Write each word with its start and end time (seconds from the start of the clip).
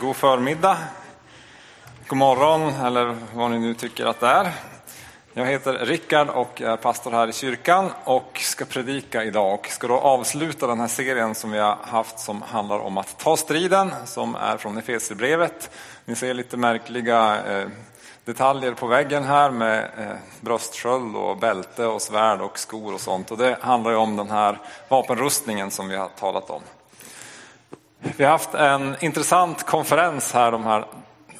God 0.00 0.16
förmiddag, 0.16 0.76
god 2.08 2.18
morgon 2.18 2.74
eller 2.84 3.16
vad 3.34 3.50
ni 3.50 3.58
nu 3.58 3.74
tycker 3.74 4.06
att 4.06 4.20
det 4.20 4.26
är. 4.26 4.52
Jag 5.32 5.46
heter 5.46 5.72
Rickard 5.72 6.28
och 6.28 6.62
är 6.62 6.76
pastor 6.76 7.10
här 7.10 7.28
i 7.28 7.32
kyrkan 7.32 7.90
och 8.04 8.40
ska 8.42 8.64
predika 8.64 9.24
idag 9.24 9.54
och 9.54 9.66
ska 9.66 9.86
då 9.86 9.98
avsluta 9.98 10.66
den 10.66 10.80
här 10.80 10.88
serien 10.88 11.34
som 11.34 11.50
vi 11.50 11.58
har 11.58 11.78
haft 11.82 12.18
som 12.18 12.42
handlar 12.42 12.78
om 12.78 12.98
att 12.98 13.18
ta 13.18 13.36
striden, 13.36 13.90
som 14.04 14.34
är 14.34 14.56
från 14.56 14.78
Efesierbrevet. 14.78 15.70
Ni 16.04 16.14
ser 16.14 16.34
lite 16.34 16.56
märkliga 16.56 17.44
eh, 17.46 17.68
detaljer 18.24 18.72
på 18.72 18.86
väggen 18.86 19.24
här 19.24 19.50
med 19.50 19.90
eh, 19.98 20.16
bröstsköld 20.40 21.16
och 21.16 21.38
bälte 21.38 21.86
och 21.86 22.02
svärd 22.02 22.40
och 22.40 22.58
skor 22.58 22.94
och 22.94 23.00
sånt. 23.00 23.30
Och 23.30 23.38
det 23.38 23.58
handlar 23.60 23.90
ju 23.90 23.96
om 23.96 24.16
den 24.16 24.30
här 24.30 24.58
vapenrustningen 24.88 25.70
som 25.70 25.88
vi 25.88 25.96
har 25.96 26.08
talat 26.08 26.50
om. 26.50 26.62
Vi 28.06 28.24
har 28.24 28.30
haft 28.30 28.54
en 28.54 28.96
intressant 29.00 29.66
konferens 29.66 30.32
här 30.32 30.52
de 30.52 30.64
här 30.64 30.84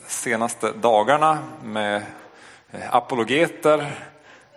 senaste 0.06 0.72
dagarna 0.72 1.38
med 1.64 2.02
eh, 2.70 2.94
apologeter, 2.94 3.94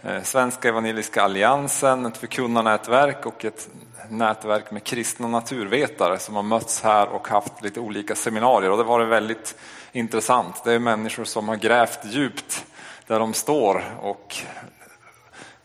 eh, 0.02 0.23
Svenska 0.23 0.70
Evangeliska 0.70 1.21
Alliansen, 1.21 2.05
ett 2.05 2.17
förkunnarnätverk 2.17 3.25
och 3.25 3.45
ett 3.45 3.70
nätverk 4.09 4.71
med 4.71 4.83
kristna 4.83 5.27
naturvetare 5.27 6.20
som 6.20 6.35
har 6.35 6.43
mötts 6.43 6.81
här 6.81 7.07
och 7.07 7.27
haft 7.27 7.63
lite 7.63 7.80
olika 7.80 8.16
seminarier. 8.16 8.71
Och 8.71 8.77
det 8.77 8.83
var 8.83 8.99
väldigt 8.99 9.55
intressant. 9.91 10.63
Det 10.63 10.73
är 10.73 10.80
människor 10.80 11.23
som 11.23 11.47
har 11.47 11.55
grävt 11.55 11.99
djupt 12.03 12.66
där 13.08 13.19
de 13.19 13.33
står 13.33 13.83
och 14.02 14.38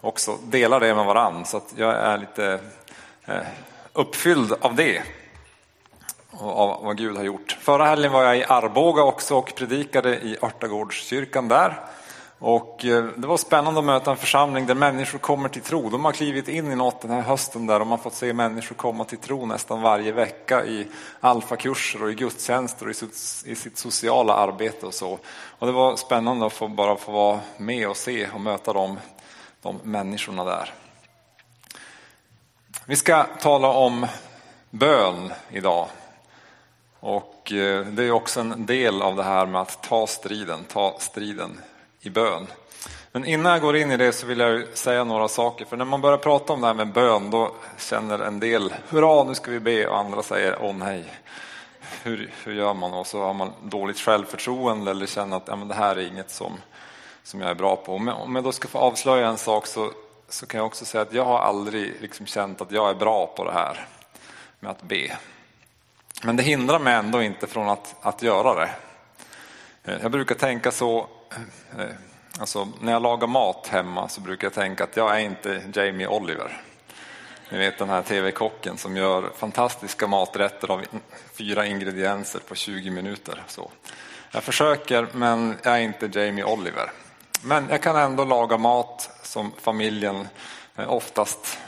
också 0.01 0.37
delar 0.45 0.81
det 0.81 0.95
med 0.95 1.07
varandra. 1.07 1.45
Så 1.45 1.61
jag 1.77 1.95
är 1.95 2.19
lite 2.19 2.61
eh, 3.25 3.43
uppfylld 3.93 4.53
av 4.61 4.75
det 4.75 5.03
av 6.41 6.85
vad 6.85 6.97
Gud 6.97 7.17
har 7.17 7.25
gjort. 7.25 7.59
Förra 7.61 7.85
helgen 7.85 8.13
var 8.13 8.23
jag 8.23 8.39
i 8.39 8.45
Arboga 8.45 9.03
också 9.03 9.37
och 9.37 9.55
predikade 9.55 10.17
i 10.17 10.37
Örtagårdskyrkan 10.43 11.49
där. 11.49 11.81
Och 12.39 12.85
eh, 12.85 13.05
det 13.05 13.27
var 13.27 13.37
spännande 13.37 13.81
att 13.81 13.87
möta 13.87 14.11
en 14.11 14.17
församling 14.17 14.67
där 14.67 14.75
människor 14.75 15.19
kommer 15.19 15.49
till 15.49 15.63
tro. 15.63 15.91
De 15.91 16.05
har 16.05 16.13
klivit 16.13 16.49
in 16.49 16.73
i 16.73 16.77
något 16.77 17.01
den 17.01 17.11
här 17.11 17.21
hösten 17.21 17.67
där 17.67 17.79
de 17.79 17.91
har 17.91 17.99
fått 17.99 18.15
se 18.15 18.33
människor 18.33 18.75
komma 18.75 19.05
till 19.05 19.19
tro 19.19 19.47
nästan 19.47 19.83
varje 19.83 20.13
vecka 20.13 20.65
i 20.65 20.87
alfakurser 21.21 22.03
och 22.03 22.11
i 22.11 22.15
gudstjänster 22.15 22.87
och 22.87 22.91
i 23.47 23.55
sitt 23.55 23.79
sociala 23.79 24.35
arbete 24.35 24.87
och 24.87 24.95
så. 24.95 25.19
Och 25.59 25.67
det 25.67 25.73
var 25.73 25.97
spännande 25.97 26.47
att 26.47 26.53
få 26.53 26.69
bara 26.69 26.97
få 26.97 27.13
vara 27.13 27.41
med 27.57 27.89
och 27.89 27.97
se 27.97 28.29
och 28.35 28.41
möta 28.41 28.73
de, 28.73 28.99
de 29.63 29.81
människorna 29.83 30.45
där. 30.45 30.73
Vi 32.87 32.97
ska 32.97 33.23
tala 33.23 33.69
om 33.69 34.07
bön 34.71 35.33
idag. 35.51 35.87
Och 37.05 37.53
eh, 37.53 37.87
det 37.87 38.05
är 38.05 38.11
också 38.11 38.41
en 38.41 38.67
del 38.67 39.03
av 39.03 39.17
det 39.17 39.23
här 39.23 39.47
med 39.47 39.61
att 39.61 39.83
ta 39.83 40.07
striden, 40.07 40.65
ta 40.65 40.97
striden 40.99 41.61
i 42.01 42.11
bön. 42.11 42.47
Men 43.13 43.25
innan 43.25 43.53
jag 43.53 43.61
går 43.61 43.77
in 43.77 43.91
i 43.91 43.97
det 43.97 44.13
så 44.13 44.27
vill 44.27 44.39
jag 44.39 44.77
säga 44.79 45.05
några 45.05 45.29
saker. 45.29 45.65
För 45.65 45.77
när 45.77 45.85
man 45.85 46.01
börjar 46.01 46.19
prata 46.19 46.53
om 46.53 46.61
det 46.61 46.67
här 46.67 46.75
med 46.75 46.93
bön 46.93 47.31
då 47.31 47.55
känner 47.79 48.19
en 48.19 48.41
del, 48.41 48.75
hurra 48.89 49.25
nu 49.25 49.35
ska 49.35 49.51
vi 49.51 49.61
be 49.61 49.87
och 49.87 49.99
andra 49.99 50.23
säger, 50.23 50.59
åh 50.61 50.75
nej. 50.75 51.05
Hur, 52.03 52.31
hur 52.45 52.55
gör 52.55 52.75
man? 52.75 52.95
Och 52.95 53.07
så 53.07 53.23
har 53.23 53.35
man 53.35 53.53
dåligt 53.63 53.99
självförtroende 53.99 54.91
eller 54.91 55.07
känner 55.07 55.37
att 55.37 55.49
ja, 55.49 55.57
men 55.57 55.69
det 55.69 55.75
här 55.75 55.97
är 55.97 56.07
inget 56.07 56.31
som, 56.31 56.53
som 57.23 57.41
jag 57.41 57.51
är 57.51 57.55
bra 57.55 57.77
på. 57.77 57.95
Om 57.95 58.35
jag 58.35 58.45
då 58.45 58.53
ska 58.53 58.69
få 58.69 58.79
avslöja 58.79 59.29
en 59.29 59.39
sak 59.39 59.67
så, 59.67 59.91
så 60.29 60.47
kan 60.47 60.59
jag 60.59 60.67
också 60.67 60.85
säga 60.85 61.03
att 61.03 61.13
jag 61.13 61.25
har 61.25 61.39
aldrig 61.39 61.95
liksom 62.01 62.27
känt 62.27 62.61
att 62.61 62.73
jag 62.73 62.91
är 62.91 62.95
bra 62.95 63.27
på 63.27 63.45
det 63.45 63.53
här 63.53 63.87
med 64.61 64.71
att 64.71 64.83
be. 64.83 65.19
Men 66.25 66.37
det 66.37 66.43
hindrar 66.43 66.79
mig 66.79 66.95
ändå 66.95 67.23
inte 67.23 67.47
från 67.47 67.69
att, 67.69 67.95
att 68.01 68.23
göra 68.23 68.55
det. 68.55 68.71
Eh, 69.85 69.99
jag 70.03 70.11
brukar 70.11 70.35
tänka 70.35 70.71
så, 70.71 71.07
eh, 71.31 71.81
eh, 71.81 71.91
alltså 72.39 72.69
när 72.81 72.93
jag 72.93 73.03
lagar 73.03 73.27
mat 73.27 73.67
hemma 73.67 74.09
så 74.09 74.21
brukar 74.21 74.47
jag 74.47 74.55
tänka 74.55 74.85
att 74.85 74.97
jag 74.97 75.17
är 75.17 75.19
inte 75.19 75.63
Jamie 75.75 76.07
Oliver. 76.07 76.61
Ni 77.51 77.59
vet 77.59 77.79
den 77.79 77.89
här 77.89 78.03
tv-kocken 78.03 78.79
som 78.79 78.97
gör 78.97 79.31
fantastiska 79.37 80.07
maträtter 80.07 80.71
av 80.71 80.83
fyra 81.35 81.67
ingredienser 81.67 82.41
på 82.49 82.55
20 82.55 82.91
minuter. 82.91 83.43
Så. 83.47 83.71
Jag 84.33 84.43
försöker 84.43 85.09
men 85.13 85.57
jag 85.63 85.75
är 85.75 85.81
inte 85.81 86.21
Jamie 86.21 86.45
Oliver. 86.45 86.93
Men 87.43 87.67
jag 87.71 87.83
kan 87.83 87.97
ändå 87.97 88.25
laga 88.25 88.59
mat 88.59 89.11
som 89.23 89.53
familjen 89.61 90.29
oftast 90.77 91.59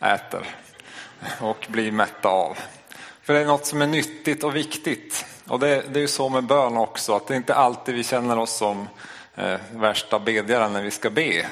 äter 0.00 0.46
och 1.40 1.66
blir 1.68 1.92
mätta 1.92 2.28
av. 2.28 2.58
För 3.28 3.34
det 3.34 3.40
är 3.40 3.46
något 3.46 3.66
som 3.66 3.82
är 3.82 3.86
nyttigt 3.86 4.44
och 4.44 4.56
viktigt. 4.56 5.26
Och 5.48 5.58
det, 5.58 5.82
det 5.92 5.98
är 5.98 6.00
ju 6.00 6.08
så 6.08 6.28
med 6.28 6.44
bön 6.44 6.76
också, 6.76 7.16
att 7.16 7.26
det 7.26 7.34
är 7.34 7.36
inte 7.36 7.54
alltid 7.54 7.94
vi 7.94 8.04
känner 8.04 8.38
oss 8.38 8.56
som 8.56 8.88
eh, 9.34 9.60
värsta 9.72 10.18
bedjaren 10.18 10.72
när 10.72 10.82
vi 10.82 10.90
ska 10.90 11.10
be. 11.10 11.46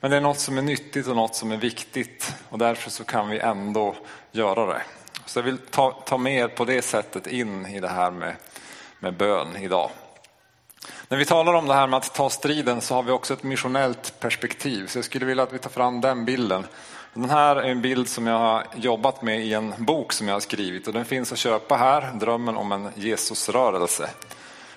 Men 0.00 0.10
det 0.10 0.16
är 0.16 0.20
något 0.20 0.38
som 0.38 0.58
är 0.58 0.62
nyttigt 0.62 1.06
och 1.06 1.16
något 1.16 1.34
som 1.34 1.52
är 1.52 1.56
viktigt 1.56 2.34
och 2.48 2.58
därför 2.58 2.90
så 2.90 3.04
kan 3.04 3.28
vi 3.28 3.38
ändå 3.38 3.96
göra 4.32 4.66
det. 4.66 4.82
Så 5.26 5.38
jag 5.38 5.44
vill 5.44 5.58
ta, 5.58 5.90
ta 5.90 6.18
med 6.18 6.36
er 6.36 6.48
på 6.48 6.64
det 6.64 6.82
sättet 6.82 7.26
in 7.26 7.66
i 7.66 7.80
det 7.80 7.88
här 7.88 8.10
med, 8.10 8.36
med 9.00 9.14
bön 9.14 9.56
idag. 9.56 9.90
När 11.08 11.18
vi 11.18 11.24
talar 11.24 11.54
om 11.54 11.66
det 11.66 11.74
här 11.74 11.86
med 11.86 11.96
att 11.96 12.14
ta 12.14 12.30
striden 12.30 12.80
så 12.80 12.94
har 12.94 13.02
vi 13.02 13.12
också 13.12 13.34
ett 13.34 13.42
missionellt 13.42 14.20
perspektiv. 14.20 14.86
Så 14.86 14.98
jag 14.98 15.04
skulle 15.04 15.26
vilja 15.26 15.42
att 15.42 15.52
vi 15.52 15.58
tar 15.58 15.70
fram 15.70 16.00
den 16.00 16.24
bilden. 16.24 16.66
Den 17.14 17.30
här 17.30 17.56
är 17.56 17.70
en 17.70 17.82
bild 17.82 18.08
som 18.08 18.26
jag 18.26 18.38
har 18.38 18.66
jobbat 18.76 19.22
med 19.22 19.40
i 19.40 19.54
en 19.54 19.74
bok 19.78 20.12
som 20.12 20.28
jag 20.28 20.34
har 20.34 20.40
skrivit 20.40 20.86
och 20.86 20.92
den 20.92 21.04
finns 21.04 21.32
att 21.32 21.38
köpa 21.38 21.76
här, 21.76 22.12
Drömmen 22.14 22.56
om 22.56 22.72
en 22.72 22.88
Jesusrörelse. 22.94 24.10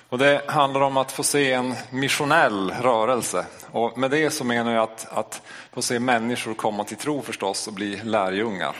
Och 0.08 0.18
det 0.18 0.42
handlar 0.46 0.80
om 0.80 0.96
att 0.96 1.12
få 1.12 1.22
se 1.22 1.52
en 1.52 1.74
missionell 1.90 2.70
rörelse. 2.70 3.46
Och 3.70 3.98
med 3.98 4.10
det 4.10 4.30
så 4.30 4.44
menar 4.44 4.72
jag 4.72 4.82
att, 4.82 5.06
att 5.10 5.42
få 5.72 5.82
se 5.82 5.98
människor 5.98 6.54
komma 6.54 6.84
till 6.84 6.96
tro 6.96 7.22
förstås 7.22 7.66
och 7.66 7.72
bli 7.72 8.00
lärjungar. 8.04 8.76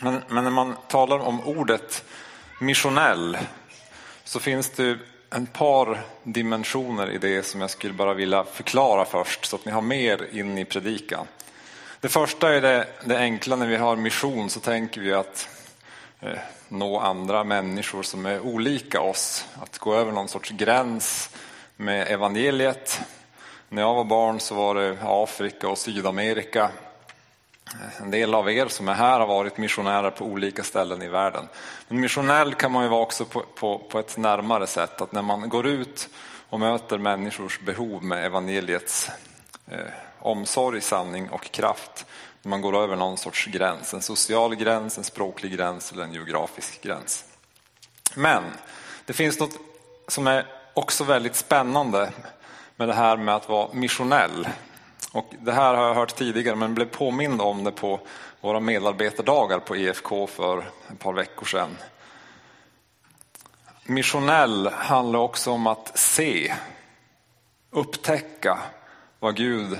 Men, 0.00 0.22
men 0.28 0.44
när 0.44 0.50
man 0.50 0.76
talar 0.88 1.18
om 1.18 1.40
ordet 1.40 2.04
missionell 2.60 3.38
så 4.24 4.40
finns 4.40 4.70
det 4.70 4.98
en 5.30 5.46
par 5.46 6.00
dimensioner 6.22 7.10
i 7.10 7.18
det 7.18 7.46
som 7.46 7.60
jag 7.60 7.70
skulle 7.70 7.94
bara 7.94 8.14
vilja 8.14 8.44
förklara 8.44 9.04
först 9.04 9.44
så 9.44 9.56
att 9.56 9.64
ni 9.64 9.72
har 9.72 9.82
mer 9.82 10.28
in 10.32 10.58
i 10.58 10.64
predikan. 10.64 11.26
Det 12.04 12.10
första 12.10 12.54
är 12.54 12.60
det, 12.60 12.86
det 13.04 13.18
enkla 13.18 13.56
när 13.56 13.66
vi 13.66 13.76
har 13.76 13.96
mission 13.96 14.50
så 14.50 14.60
tänker 14.60 15.00
vi 15.00 15.12
att 15.12 15.48
eh, 16.20 16.38
nå 16.68 17.00
andra 17.00 17.44
människor 17.44 18.02
som 18.02 18.26
är 18.26 18.40
olika 18.40 19.00
oss. 19.00 19.46
Att 19.62 19.78
gå 19.78 19.94
över 19.94 20.12
någon 20.12 20.28
sorts 20.28 20.50
gräns 20.50 21.30
med 21.76 22.08
evangeliet. 22.08 23.00
När 23.68 23.82
jag 23.82 23.94
var 23.94 24.04
barn 24.04 24.40
så 24.40 24.54
var 24.54 24.74
det 24.74 24.96
Afrika 25.02 25.68
och 25.68 25.78
Sydamerika. 25.78 26.70
Eh, 27.66 28.02
en 28.02 28.10
del 28.10 28.34
av 28.34 28.50
er 28.50 28.66
som 28.66 28.88
är 28.88 28.94
här 28.94 29.20
har 29.20 29.26
varit 29.26 29.58
missionärer 29.58 30.10
på 30.10 30.24
olika 30.24 30.62
ställen 30.62 31.02
i 31.02 31.08
världen. 31.08 31.48
Men 31.88 32.00
missionell 32.00 32.54
kan 32.54 32.72
man 32.72 32.82
ju 32.82 32.88
vara 32.88 33.02
också 33.02 33.24
på, 33.24 33.44
på, 33.54 33.78
på 33.78 33.98
ett 33.98 34.16
närmare 34.16 34.66
sätt. 34.66 35.00
Att 35.00 35.12
när 35.12 35.22
man 35.22 35.48
går 35.48 35.66
ut 35.66 36.08
och 36.48 36.60
möter 36.60 36.98
människors 36.98 37.60
behov 37.60 38.04
med 38.04 38.26
evangeliets 38.26 39.10
eh, 39.70 39.78
omsorg, 40.24 40.80
sanning 40.80 41.28
och 41.30 41.50
kraft. 41.50 42.06
När 42.42 42.50
man 42.50 42.60
går 42.60 42.76
över 42.76 42.96
någon 42.96 43.18
sorts 43.18 43.46
gräns, 43.46 43.94
en 43.94 44.02
social 44.02 44.54
gräns, 44.54 44.98
en 44.98 45.04
språklig 45.04 45.52
gräns 45.52 45.92
eller 45.92 46.04
en 46.04 46.12
geografisk 46.12 46.82
gräns. 46.82 47.24
Men 48.14 48.42
det 49.04 49.12
finns 49.12 49.40
något 49.40 49.58
som 50.08 50.26
är 50.26 50.46
också 50.74 51.04
väldigt 51.04 51.36
spännande 51.36 52.12
med 52.76 52.88
det 52.88 52.94
här 52.94 53.16
med 53.16 53.34
att 53.34 53.48
vara 53.48 53.72
missionell. 53.72 54.48
Och 55.12 55.32
det 55.40 55.52
här 55.52 55.74
har 55.74 55.86
jag 55.86 55.94
hört 55.94 56.16
tidigare 56.16 56.56
men 56.56 56.74
blev 56.74 56.86
påmind 56.86 57.40
om 57.40 57.64
det 57.64 57.72
på 57.72 58.00
våra 58.40 58.60
medarbetardagar 58.60 59.58
på 59.58 59.76
EFK 59.76 60.26
för 60.26 60.58
ett 60.92 60.98
par 60.98 61.12
veckor 61.12 61.46
sedan. 61.46 61.76
Missionell 63.84 64.66
handlar 64.66 65.18
också 65.18 65.50
om 65.50 65.66
att 65.66 65.98
se, 65.98 66.54
upptäcka 67.70 68.58
vad 69.18 69.36
Gud 69.36 69.78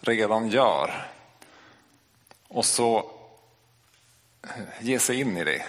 redan 0.00 0.48
gör. 0.48 1.06
Och 2.48 2.64
så 2.64 3.10
eh, 4.42 4.50
ge 4.80 4.98
sig 4.98 5.20
in 5.20 5.36
i 5.36 5.44
det. 5.44 5.62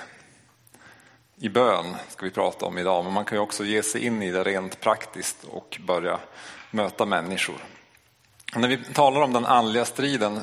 I 1.35 1.49
bön 1.49 1.95
ska 2.09 2.25
vi 2.25 2.31
prata 2.31 2.65
om 2.65 2.77
idag, 2.77 3.03
men 3.03 3.13
man 3.13 3.25
kan 3.25 3.37
ju 3.37 3.41
också 3.41 3.65
ge 3.65 3.83
sig 3.83 4.05
in 4.05 4.21
i 4.21 4.31
det 4.31 4.43
rent 4.43 4.79
praktiskt 4.79 5.43
och 5.43 5.79
börja 5.87 6.19
möta 6.71 7.05
människor. 7.05 7.55
När 8.55 8.67
vi 8.67 8.77
talar 8.93 9.21
om 9.21 9.33
den 9.33 9.45
andliga 9.45 9.85
striden 9.85 10.39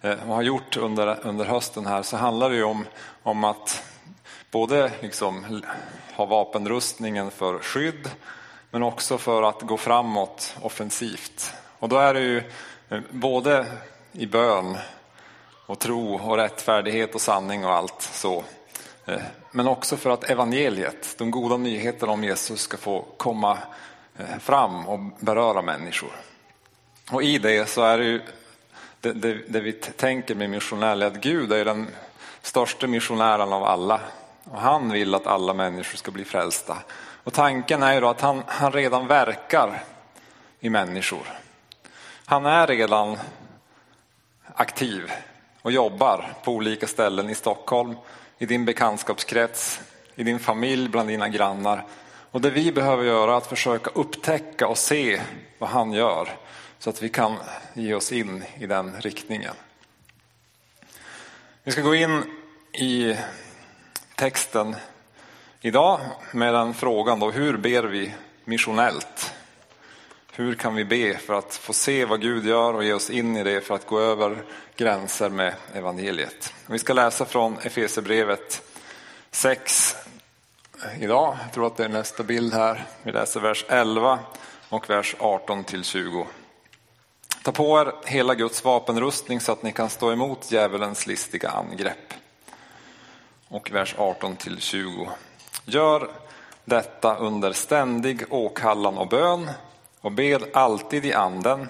eh, 0.00 0.28
och 0.28 0.34
har 0.34 0.42
gjort 0.42 0.76
under, 0.76 1.26
under 1.26 1.44
hösten 1.44 1.86
här 1.86 2.02
så 2.02 2.16
handlar 2.16 2.50
det 2.50 2.56
ju 2.56 2.64
om, 2.64 2.86
om 3.22 3.44
att 3.44 3.84
både 4.50 4.92
liksom 5.00 5.62
ha 6.14 6.26
vapenrustningen 6.26 7.30
för 7.30 7.58
skydd 7.58 8.10
men 8.70 8.82
också 8.82 9.18
för 9.18 9.42
att 9.42 9.62
gå 9.62 9.76
framåt 9.76 10.56
offensivt. 10.60 11.52
Och 11.78 11.88
då 11.88 11.96
är 11.96 12.14
det 12.14 12.20
ju 12.20 12.42
Eh, 12.92 13.00
både 13.10 13.66
i 14.12 14.26
bön 14.26 14.78
och 15.66 15.78
tro 15.78 16.14
och 16.14 16.36
rättfärdighet 16.36 17.14
och 17.14 17.20
sanning 17.20 17.64
och 17.64 17.72
allt 17.72 18.02
så. 18.02 18.44
Eh, 19.06 19.20
men 19.50 19.68
också 19.68 19.96
för 19.96 20.10
att 20.10 20.30
evangeliet, 20.30 21.14
de 21.18 21.30
goda 21.30 21.56
nyheterna 21.56 22.12
om 22.12 22.24
Jesus 22.24 22.60
ska 22.60 22.76
få 22.76 23.04
komma 23.16 23.58
eh, 24.18 24.38
fram 24.40 24.88
och 24.88 25.00
beröra 25.18 25.62
människor. 25.62 26.10
Och 27.10 27.22
i 27.22 27.38
det 27.38 27.68
så 27.68 27.82
är 27.82 27.98
det 27.98 28.04
ju 28.04 28.20
det, 29.00 29.12
det, 29.12 29.34
det 29.48 29.60
vi 29.60 29.72
tänker 29.72 30.34
med 30.34 30.50
missionär, 30.50 31.02
att 31.02 31.20
Gud 31.20 31.52
är 31.52 31.64
den 31.64 31.88
största 32.42 32.86
missionären 32.86 33.52
av 33.52 33.64
alla. 33.64 34.00
Och 34.44 34.60
han 34.60 34.92
vill 34.92 35.14
att 35.14 35.26
alla 35.26 35.54
människor 35.54 35.96
ska 35.96 36.10
bli 36.10 36.24
frälsta. 36.24 36.76
Och 37.24 37.32
tanken 37.32 37.82
är 37.82 37.94
ju 37.94 38.00
då 38.00 38.08
att 38.08 38.20
han, 38.20 38.42
han 38.46 38.72
redan 38.72 39.06
verkar 39.06 39.84
i 40.60 40.70
människor. 40.70 41.41
Han 42.26 42.46
är 42.46 42.66
redan 42.66 43.18
aktiv 44.54 45.12
och 45.62 45.72
jobbar 45.72 46.32
på 46.44 46.52
olika 46.52 46.86
ställen 46.86 47.30
i 47.30 47.34
Stockholm, 47.34 47.96
i 48.38 48.46
din 48.46 48.64
bekantskapskrets, 48.64 49.80
i 50.14 50.22
din 50.22 50.38
familj, 50.38 50.88
bland 50.88 51.08
dina 51.08 51.28
grannar. 51.28 51.84
Och 52.30 52.40
det 52.40 52.50
vi 52.50 52.72
behöver 52.72 53.04
göra 53.04 53.32
är 53.32 53.36
att 53.36 53.46
försöka 53.46 53.90
upptäcka 53.90 54.66
och 54.66 54.78
se 54.78 55.20
vad 55.58 55.70
han 55.70 55.92
gör 55.92 56.28
så 56.78 56.90
att 56.90 57.02
vi 57.02 57.08
kan 57.08 57.36
ge 57.74 57.94
oss 57.94 58.12
in 58.12 58.44
i 58.58 58.66
den 58.66 59.00
riktningen. 59.00 59.54
Vi 61.62 61.72
ska 61.72 61.82
gå 61.82 61.94
in 61.94 62.22
i 62.72 63.16
texten 64.14 64.76
idag 65.60 66.00
med 66.32 66.54
den 66.54 66.74
frågan 66.74 67.20
då, 67.20 67.30
hur 67.30 67.56
ber 67.56 67.82
vi 67.82 68.14
missionellt? 68.44 69.31
Hur 70.34 70.54
kan 70.54 70.74
vi 70.74 70.84
be 70.84 71.18
för 71.18 71.34
att 71.34 71.54
få 71.54 71.72
se 71.72 72.04
vad 72.04 72.20
Gud 72.20 72.46
gör 72.46 72.74
och 72.74 72.84
ge 72.84 72.92
oss 72.92 73.10
in 73.10 73.36
i 73.36 73.42
det 73.42 73.60
för 73.60 73.74
att 73.74 73.86
gå 73.86 74.00
över 74.00 74.44
gränser 74.76 75.30
med 75.30 75.54
evangeliet? 75.74 76.54
Vi 76.66 76.78
ska 76.78 76.92
läsa 76.92 77.24
från 77.24 77.58
Efesebrevet 77.58 78.62
6 79.30 79.96
idag. 81.00 81.36
Jag 81.42 81.52
tror 81.52 81.66
att 81.66 81.76
det 81.76 81.84
är 81.84 81.88
nästa 81.88 82.22
bild 82.22 82.54
här. 82.54 82.84
Vi 83.02 83.12
läser 83.12 83.40
vers 83.40 83.64
11 83.68 84.18
och 84.68 84.90
vers 84.90 85.16
18 85.18 85.64
till 85.64 85.84
20. 85.84 86.26
Ta 87.42 87.52
på 87.52 87.80
er 87.80 87.92
hela 88.04 88.34
Guds 88.34 88.64
vapenrustning 88.64 89.40
så 89.40 89.52
att 89.52 89.62
ni 89.62 89.72
kan 89.72 89.90
stå 89.90 90.12
emot 90.12 90.52
djävulens 90.52 91.06
listiga 91.06 91.50
angrepp. 91.50 92.14
Och 93.48 93.70
vers 93.70 93.94
18 93.98 94.36
till 94.36 94.60
20. 94.60 95.08
Gör 95.64 96.10
detta 96.64 97.16
under 97.16 97.52
ständig 97.52 98.24
åkallan 98.30 98.98
och 98.98 99.08
bön 99.08 99.50
och 100.02 100.12
bed 100.12 100.42
alltid 100.52 101.04
i 101.04 101.12
anden. 101.12 101.68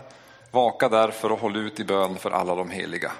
Vaka 0.51 0.89
därför 0.89 1.33
och 1.33 1.39
håll 1.39 1.57
ut 1.57 1.81
i 1.81 1.85
bön 1.85 2.17
för 2.17 2.31
alla 2.31 2.55
de 2.55 2.71
heliga. 2.71 3.13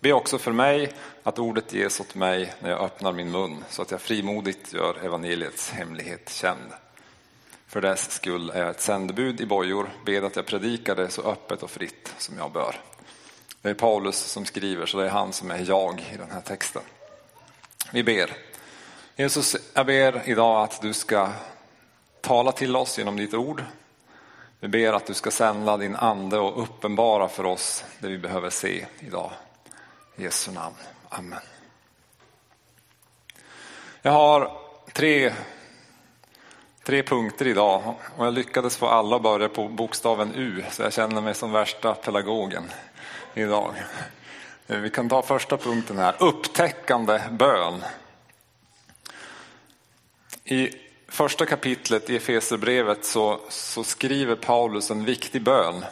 Be 0.00 0.12
också 0.12 0.38
för 0.38 0.52
mig 0.52 0.92
att 1.22 1.38
ordet 1.38 1.72
ges 1.72 2.00
åt 2.00 2.14
mig 2.14 2.52
när 2.60 2.70
jag 2.70 2.80
öppnar 2.80 3.12
min 3.12 3.30
mun 3.30 3.64
så 3.68 3.82
att 3.82 3.90
jag 3.90 4.00
frimodigt 4.00 4.72
gör 4.72 5.04
evangeliets 5.04 5.70
hemlighet 5.70 6.30
känd. 6.30 6.72
För 7.66 7.80
dess 7.80 8.10
skull 8.10 8.50
är 8.50 8.60
jag 8.60 8.70
ett 8.70 8.80
sändebud 8.80 9.40
i 9.40 9.46
bojor, 9.46 9.90
bed 10.04 10.24
att 10.24 10.36
jag 10.36 10.46
predikar 10.46 10.96
det 10.96 11.08
så 11.08 11.22
öppet 11.22 11.62
och 11.62 11.70
fritt 11.70 12.14
som 12.18 12.38
jag 12.38 12.52
bör. 12.52 12.76
Det 13.62 13.70
är 13.70 13.74
Paulus 13.74 14.16
som 14.16 14.44
skriver, 14.44 14.86
så 14.86 14.98
det 14.98 15.04
är 15.04 15.10
han 15.10 15.32
som 15.32 15.50
är 15.50 15.68
jag 15.68 16.00
i 16.14 16.16
den 16.16 16.30
här 16.30 16.40
texten. 16.40 16.82
Vi 17.92 18.02
ber. 18.02 18.30
Jesus, 19.16 19.56
jag 19.74 19.86
ber 19.86 20.22
idag 20.24 20.62
att 20.62 20.82
du 20.82 20.92
ska 20.92 21.28
tala 22.20 22.52
till 22.52 22.76
oss 22.76 22.98
genom 22.98 23.16
ditt 23.16 23.34
ord. 23.34 23.62
Vi 24.60 24.68
ber 24.68 24.92
att 24.92 25.06
du 25.06 25.14
ska 25.14 25.30
sända 25.30 25.76
din 25.76 25.96
ande 25.96 26.38
och 26.38 26.62
uppenbara 26.62 27.28
för 27.28 27.46
oss 27.46 27.84
det 27.98 28.08
vi 28.08 28.18
behöver 28.18 28.50
se 28.50 28.86
idag. 29.00 29.30
I 30.16 30.22
Jesu 30.22 30.52
namn. 30.52 30.76
Amen. 31.08 31.40
Jag 34.02 34.12
har 34.12 34.60
tre 34.92 35.32
tre 36.84 37.02
punkter 37.02 37.46
idag 37.46 37.94
och 38.16 38.26
jag 38.26 38.34
lyckades 38.34 38.76
få 38.76 38.86
alla 38.86 39.16
att 39.16 39.22
börja 39.22 39.48
på 39.48 39.68
bokstaven 39.68 40.34
U 40.34 40.64
så 40.70 40.82
jag 40.82 40.92
känner 40.92 41.20
mig 41.20 41.34
som 41.34 41.52
värsta 41.52 41.94
pedagogen 41.94 42.64
idag. 43.34 43.74
Vi 44.66 44.90
kan 44.90 45.08
ta 45.08 45.22
första 45.22 45.56
punkten 45.56 45.98
här, 45.98 46.14
upptäckande 46.18 47.20
bön. 47.30 47.84
I 50.44 50.83
första 51.14 51.46
kapitlet 51.46 52.10
i 52.10 52.16
Efeserbrevet 52.16 53.04
så, 53.04 53.40
så 53.48 53.84
skriver 53.84 54.36
Paulus 54.36 54.90
en 54.90 55.04
viktig 55.04 55.42
bön. 55.42 55.84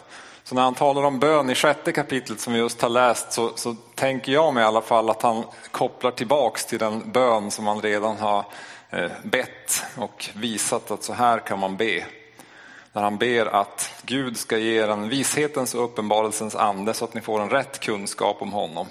Så 0.45 0.55
när 0.55 0.63
han 0.63 0.75
talar 0.75 1.03
om 1.03 1.19
bön 1.19 1.51
i 1.51 1.55
sjätte 1.55 1.93
kapitlet 1.93 2.41
som 2.41 2.53
vi 2.53 2.59
just 2.59 2.83
har 2.83 2.89
läst 2.89 3.33
så, 3.33 3.53
så 3.55 3.77
tänker 3.95 4.33
jag 4.33 4.55
mig 4.55 4.63
i 4.63 4.67
alla 4.67 4.81
fall 4.81 5.11
att 5.11 5.23
han 5.23 5.45
kopplar 5.71 6.11
tillbaks 6.11 6.67
till 6.67 6.79
den 6.79 7.13
bön 7.13 7.51
som 7.51 7.67
han 7.67 7.81
redan 7.81 8.17
har 8.17 8.45
eh, 8.91 9.11
bett 9.23 9.83
och 9.97 10.29
visat 10.35 10.91
att 10.91 11.03
så 11.03 11.13
här 11.13 11.39
kan 11.39 11.59
man 11.59 11.77
be. 11.77 12.05
När 12.93 13.03
han 13.03 13.19
ber 13.19 13.47
att 13.47 14.03
Gud 14.03 14.37
ska 14.37 14.59
ge 14.59 14.83
er 14.83 14.89
en 14.89 15.09
vishetens 15.09 15.75
och 15.75 15.85
uppenbarelsens 15.85 16.55
ande 16.55 16.95
så 16.95 17.05
att 17.05 17.15
ni 17.15 17.21
får 17.21 17.41
en 17.41 17.51
rätt 17.51 17.81
kunskap 17.81 18.43
om 18.43 18.53
honom. 18.53 18.87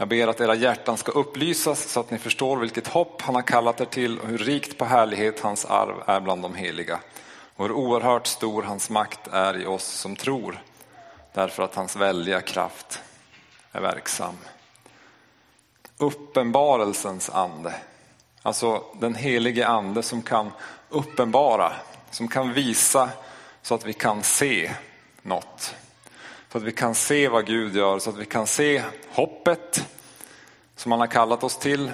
Jag 0.00 0.08
ber 0.08 0.28
att 0.28 0.40
era 0.40 0.54
hjärtan 0.54 0.96
ska 0.96 1.12
upplysas 1.12 1.88
så 1.92 2.00
att 2.00 2.10
ni 2.10 2.18
förstår 2.18 2.56
vilket 2.56 2.86
hopp 2.86 3.22
han 3.22 3.34
har 3.34 3.42
kallat 3.42 3.80
er 3.80 3.84
till 3.84 4.18
och 4.18 4.28
hur 4.28 4.38
rikt 4.38 4.78
på 4.78 4.84
härlighet 4.84 5.40
hans 5.40 5.64
arv 5.64 5.94
är 6.06 6.20
bland 6.20 6.42
de 6.42 6.54
heliga. 6.54 7.00
Och 7.56 7.64
hur 7.64 7.72
oerhört 7.72 8.26
stor 8.26 8.62
hans 8.62 8.90
makt 8.90 9.28
är 9.32 9.62
i 9.62 9.66
oss 9.66 9.84
som 9.84 10.16
tror 10.16 10.62
därför 11.32 11.62
att 11.62 11.74
hans 11.74 11.96
väldiga 11.96 12.40
kraft 12.40 13.02
är 13.72 13.80
verksam. 13.80 14.34
Uppenbarelsens 15.98 17.30
ande. 17.30 17.74
Alltså 18.42 18.84
den 19.00 19.14
helige 19.14 19.66
ande 19.66 20.02
som 20.02 20.22
kan 20.22 20.50
uppenbara, 20.88 21.72
som 22.10 22.28
kan 22.28 22.52
visa 22.52 23.10
så 23.62 23.74
att 23.74 23.86
vi 23.86 23.92
kan 23.92 24.22
se 24.22 24.70
något. 25.22 25.74
Så 26.52 26.58
att 26.58 26.64
vi 26.64 26.72
kan 26.72 26.94
se 26.94 27.28
vad 27.28 27.46
Gud 27.46 27.76
gör, 27.76 27.98
så 27.98 28.10
att 28.10 28.16
vi 28.16 28.24
kan 28.24 28.46
se 28.46 28.82
hoppet 29.08 29.88
som 30.76 30.92
han 30.92 31.00
har 31.00 31.06
kallat 31.06 31.44
oss 31.44 31.58
till. 31.58 31.92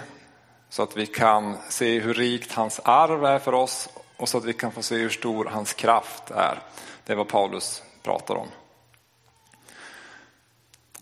Så 0.69 0.83
att 0.83 0.97
vi 0.97 1.07
kan 1.07 1.57
se 1.69 2.01
hur 2.01 2.15
rikt 2.15 2.53
hans 2.53 2.81
arv 2.85 3.25
är 3.25 3.39
för 3.39 3.55
oss 3.55 3.89
och 4.17 4.29
så 4.29 4.39
att 4.39 4.45
vi 4.45 4.53
kan 4.53 4.73
få 4.73 4.83
se 4.83 4.97
hur 4.97 5.09
stor 5.09 5.45
hans 5.45 5.73
kraft 5.73 6.31
är. 6.31 6.59
Det 7.05 7.13
är 7.13 7.17
vad 7.17 7.29
Paulus 7.29 7.83
pratar 8.03 8.35
om. 8.35 8.49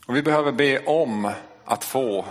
Och 0.07 0.17
vi 0.17 0.23
behöver 0.23 0.53
be 0.53 0.85
om 0.85 1.33
att 1.65 1.85
få 1.85 2.25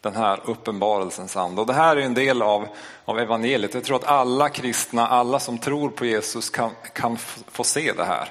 den 0.00 0.16
här 0.16 0.40
uppenbarelsens 0.44 1.36
ande. 1.36 1.60
Och 1.60 1.66
det 1.66 1.74
här 1.74 1.96
är 1.96 2.00
en 2.00 2.14
del 2.14 2.42
av, 2.42 2.68
av 3.04 3.18
evangeliet. 3.18 3.74
Jag 3.74 3.84
tror 3.84 3.96
att 3.96 4.04
alla 4.04 4.48
kristna, 4.48 5.08
alla 5.08 5.38
som 5.38 5.58
tror 5.58 5.90
på 5.90 6.04
Jesus 6.04 6.50
kan, 6.50 6.70
kan 6.92 7.16
få 7.48 7.64
se 7.64 7.92
det 7.92 8.04
här. 8.04 8.30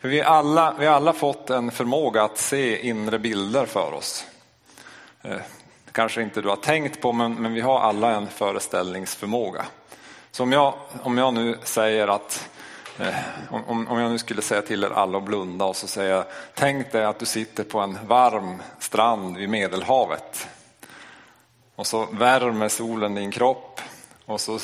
För 0.00 0.08
vi, 0.08 0.22
alla, 0.22 0.74
vi 0.78 0.86
har 0.86 0.94
alla 0.94 1.12
fått 1.12 1.50
en 1.50 1.70
förmåga 1.70 2.22
att 2.22 2.38
se 2.38 2.88
inre 2.88 3.18
bilder 3.18 3.66
för 3.66 3.92
oss. 3.92 4.26
Det 5.22 5.42
kanske 5.92 6.22
inte 6.22 6.40
du 6.40 6.48
har 6.48 6.56
tänkt 6.56 7.00
på, 7.00 7.12
men, 7.12 7.34
men 7.34 7.54
vi 7.54 7.60
har 7.60 7.80
alla 7.80 8.10
en 8.10 8.26
föreställningsförmåga. 8.26 9.64
Så 10.30 10.42
om 10.42 10.52
jag, 10.52 10.74
om 11.02 11.18
jag 11.18 11.34
nu 11.34 11.58
säger 11.62 12.08
att 12.08 12.48
eh, 12.98 13.14
om, 13.50 13.88
om 13.88 13.98
jag 13.98 14.10
nu 14.10 14.18
skulle 14.18 14.42
säga 14.42 14.62
till 14.62 14.84
er 14.84 14.90
alla 14.90 15.18
att 15.18 15.24
blunda 15.24 15.64
och 15.64 15.76
så 15.76 15.86
säger 15.86 16.14
jag, 16.14 16.24
tänk 16.54 16.92
dig 16.92 17.04
att 17.04 17.18
du 17.18 17.26
sitter 17.26 17.64
på 17.64 17.80
en 17.80 17.98
varm 18.06 18.62
strand 18.78 19.36
vid 19.36 19.48
Medelhavet. 19.48 20.48
Och 21.74 21.86
så 21.86 22.06
värmer 22.12 22.68
solen 22.68 23.14
din 23.14 23.30
kropp 23.30 23.80
och 24.26 24.40
så 24.40 24.58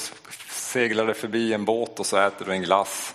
seglar 0.50 1.07
det 1.07 1.14
förbi 1.14 1.53
en 1.53 1.64
båt 1.64 2.00
och 2.00 2.07
så 2.07 2.17
äter 2.17 2.45
du 2.45 2.53
en 2.53 2.62
glass. 2.62 3.14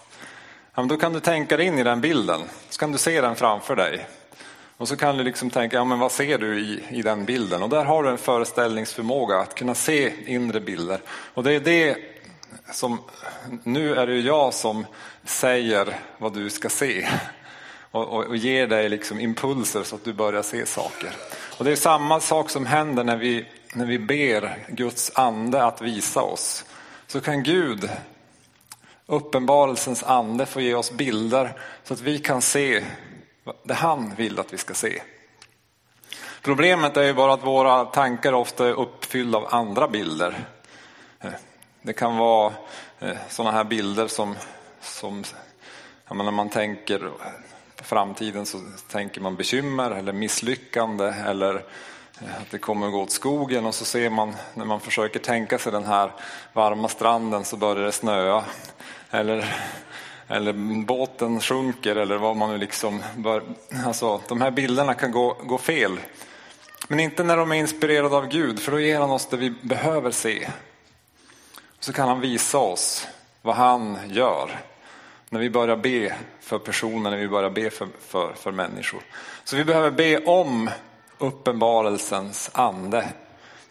Ja, 0.80 0.84
men 0.84 0.90
då 0.90 0.98
kan 0.98 1.14
du 1.14 1.20
tänka 1.20 1.58
dig 1.58 1.66
in 1.66 1.80
i 1.80 1.84
den 1.84 2.02
bilden, 2.02 2.42
så 2.70 2.80
kan 2.80 2.92
du 2.92 2.98
se 2.98 3.22
den 3.22 3.36
framför 3.36 3.76
dig. 3.76 4.08
Och 4.78 4.88
så 4.88 4.96
kan 4.96 5.18
du 5.18 5.24
liksom 5.24 5.50
tänka, 5.50 5.78
ja 5.78 5.84
men 5.84 6.00
vad 6.00 6.12
ser 6.12 6.38
du 6.38 6.60
i, 6.60 6.84
i 6.90 7.02
den 7.02 7.26
bilden? 7.26 7.64
Och 7.64 7.70
där 7.70 7.84
har 7.84 8.04
du 8.04 8.10
en 8.10 8.18
föreställningsförmåga 8.18 9.38
att 9.38 9.56
kunna 9.56 9.76
se 9.76 10.14
inre 10.26 10.60
bilder. 10.60 11.02
Och 11.34 11.44
det 11.44 11.54
är 11.54 11.60
det 11.60 11.98
som, 12.74 13.00
nu 13.64 13.96
är 13.96 14.08
det 14.08 14.20
jag 14.20 14.54
som 14.54 14.86
säger 15.24 16.00
vad 16.18 16.34
du 16.34 16.50
ska 16.50 16.70
se. 16.70 17.08
Och, 17.92 18.08
och, 18.08 18.26
och 18.26 18.38
ger 18.38 18.68
dig 18.68 18.90
liksom 18.90 19.20
impulser 19.20 19.84
så 19.84 19.96
att 19.96 20.04
du 20.04 20.14
börjar 20.14 20.42
se 20.42 20.66
saker. 20.66 21.12
Och 21.58 21.66
det 21.66 21.72
är 21.72 21.76
samma 21.76 22.20
sak 22.20 22.50
som 22.50 22.66
händer 22.66 23.04
när 23.04 23.18
vi 23.18 23.46
när 23.74 23.86
vi 23.86 24.00
ber 24.00 24.66
Guds 24.68 25.12
ande 25.16 25.64
att 25.64 25.82
visa 25.82 26.22
oss 26.22 26.66
så 27.08 27.22
kan 27.22 27.44
Gud, 27.44 27.90
uppenbarelsens 29.10 30.04
ande, 30.04 30.46
får 30.46 30.62
ge 30.62 30.74
oss 30.74 30.92
bilder 30.92 31.54
så 31.84 31.94
att 31.94 32.02
vi 32.02 32.20
kan 32.20 32.42
se 32.42 32.84
det 33.64 33.74
han 33.74 34.16
vill 34.16 34.40
att 34.40 34.54
vi 34.54 34.58
ska 34.58 34.74
se. 34.74 35.02
Problemet 36.42 36.98
är 36.98 37.04
ju 37.04 37.14
bara 37.14 37.34
att 37.34 37.46
våra 37.46 37.86
tankar 37.86 38.34
ofta 38.34 38.68
är 38.68 38.74
uppfyllda 38.74 39.38
av 39.38 39.48
andra 39.50 39.88
bilder. 39.88 40.46
Det 41.82 41.94
kan 41.94 42.18
vara 42.18 42.54
eh, 43.00 43.18
sådana 43.30 43.58
här 43.58 43.64
bilder 43.64 44.08
som, 44.08 44.36
som 44.82 45.24
när 46.10 46.32
man 46.32 46.50
tänker 46.50 47.12
på 47.76 47.84
framtiden 47.84 48.46
så 48.46 48.60
tänker 48.92 49.22
man 49.22 49.36
bekymmer 49.36 49.92
eller 49.92 50.14
misslyckande 50.14 51.14
eller 51.26 51.56
eh, 52.22 52.42
att 52.42 52.52
det 52.52 52.58
kommer 52.58 52.90
gå 52.90 53.02
åt 53.02 53.12
skogen 53.12 53.66
och 53.66 53.76
så 53.76 53.86
ser 53.86 54.10
man 54.10 54.36
när 54.54 54.66
man 54.66 54.80
försöker 54.80 55.20
tänka 55.20 55.60
sig 55.60 55.72
den 55.72 55.86
här 55.86 56.12
varma 56.54 56.88
stranden 56.88 57.46
så 57.46 57.58
börjar 57.58 57.86
det 57.86 57.92
snöa. 57.92 58.44
Eller, 59.12 59.56
eller 60.28 60.54
båten 60.86 61.42
sjunker 61.42 61.96
eller 61.96 62.18
vad 62.18 62.36
man 62.36 62.50
nu 62.50 62.58
liksom 62.58 63.04
bör, 63.16 63.44
alltså 63.86 64.22
de 64.28 64.42
här 64.42 64.52
bilderna 64.52 64.94
kan 64.94 65.12
gå, 65.12 65.38
gå 65.44 65.58
fel. 65.58 66.00
Men 66.88 67.00
inte 67.00 67.24
när 67.24 67.38
de 67.38 67.52
är 67.52 67.56
inspirerade 67.56 68.16
av 68.16 68.28
Gud 68.28 68.60
för 68.60 68.72
då 68.72 68.80
ger 68.80 69.00
han 69.00 69.12
oss 69.12 69.26
det 69.26 69.38
vi 69.38 69.50
behöver 69.50 70.12
se. 70.12 70.50
Så 71.80 71.94
kan 71.94 72.08
han 72.08 72.20
visa 72.20 72.58
oss 72.58 73.08
vad 73.42 73.56
han 73.56 73.98
gör 74.08 74.60
när 75.30 75.40
vi 75.40 75.50
börjar 75.50 75.78
be 75.78 76.16
för 76.40 76.60
personer, 76.60 77.10
när 77.10 77.18
vi 77.18 77.28
börjar 77.28 77.50
be 77.50 77.70
för, 77.70 77.88
för, 78.00 78.34
för 78.34 78.52
människor. 78.52 79.02
Så 79.44 79.56
vi 79.56 79.66
behöver 79.66 79.92
be 79.92 80.26
om 80.26 80.70
uppenbarelsens 81.18 82.50
ande. 82.54 83.08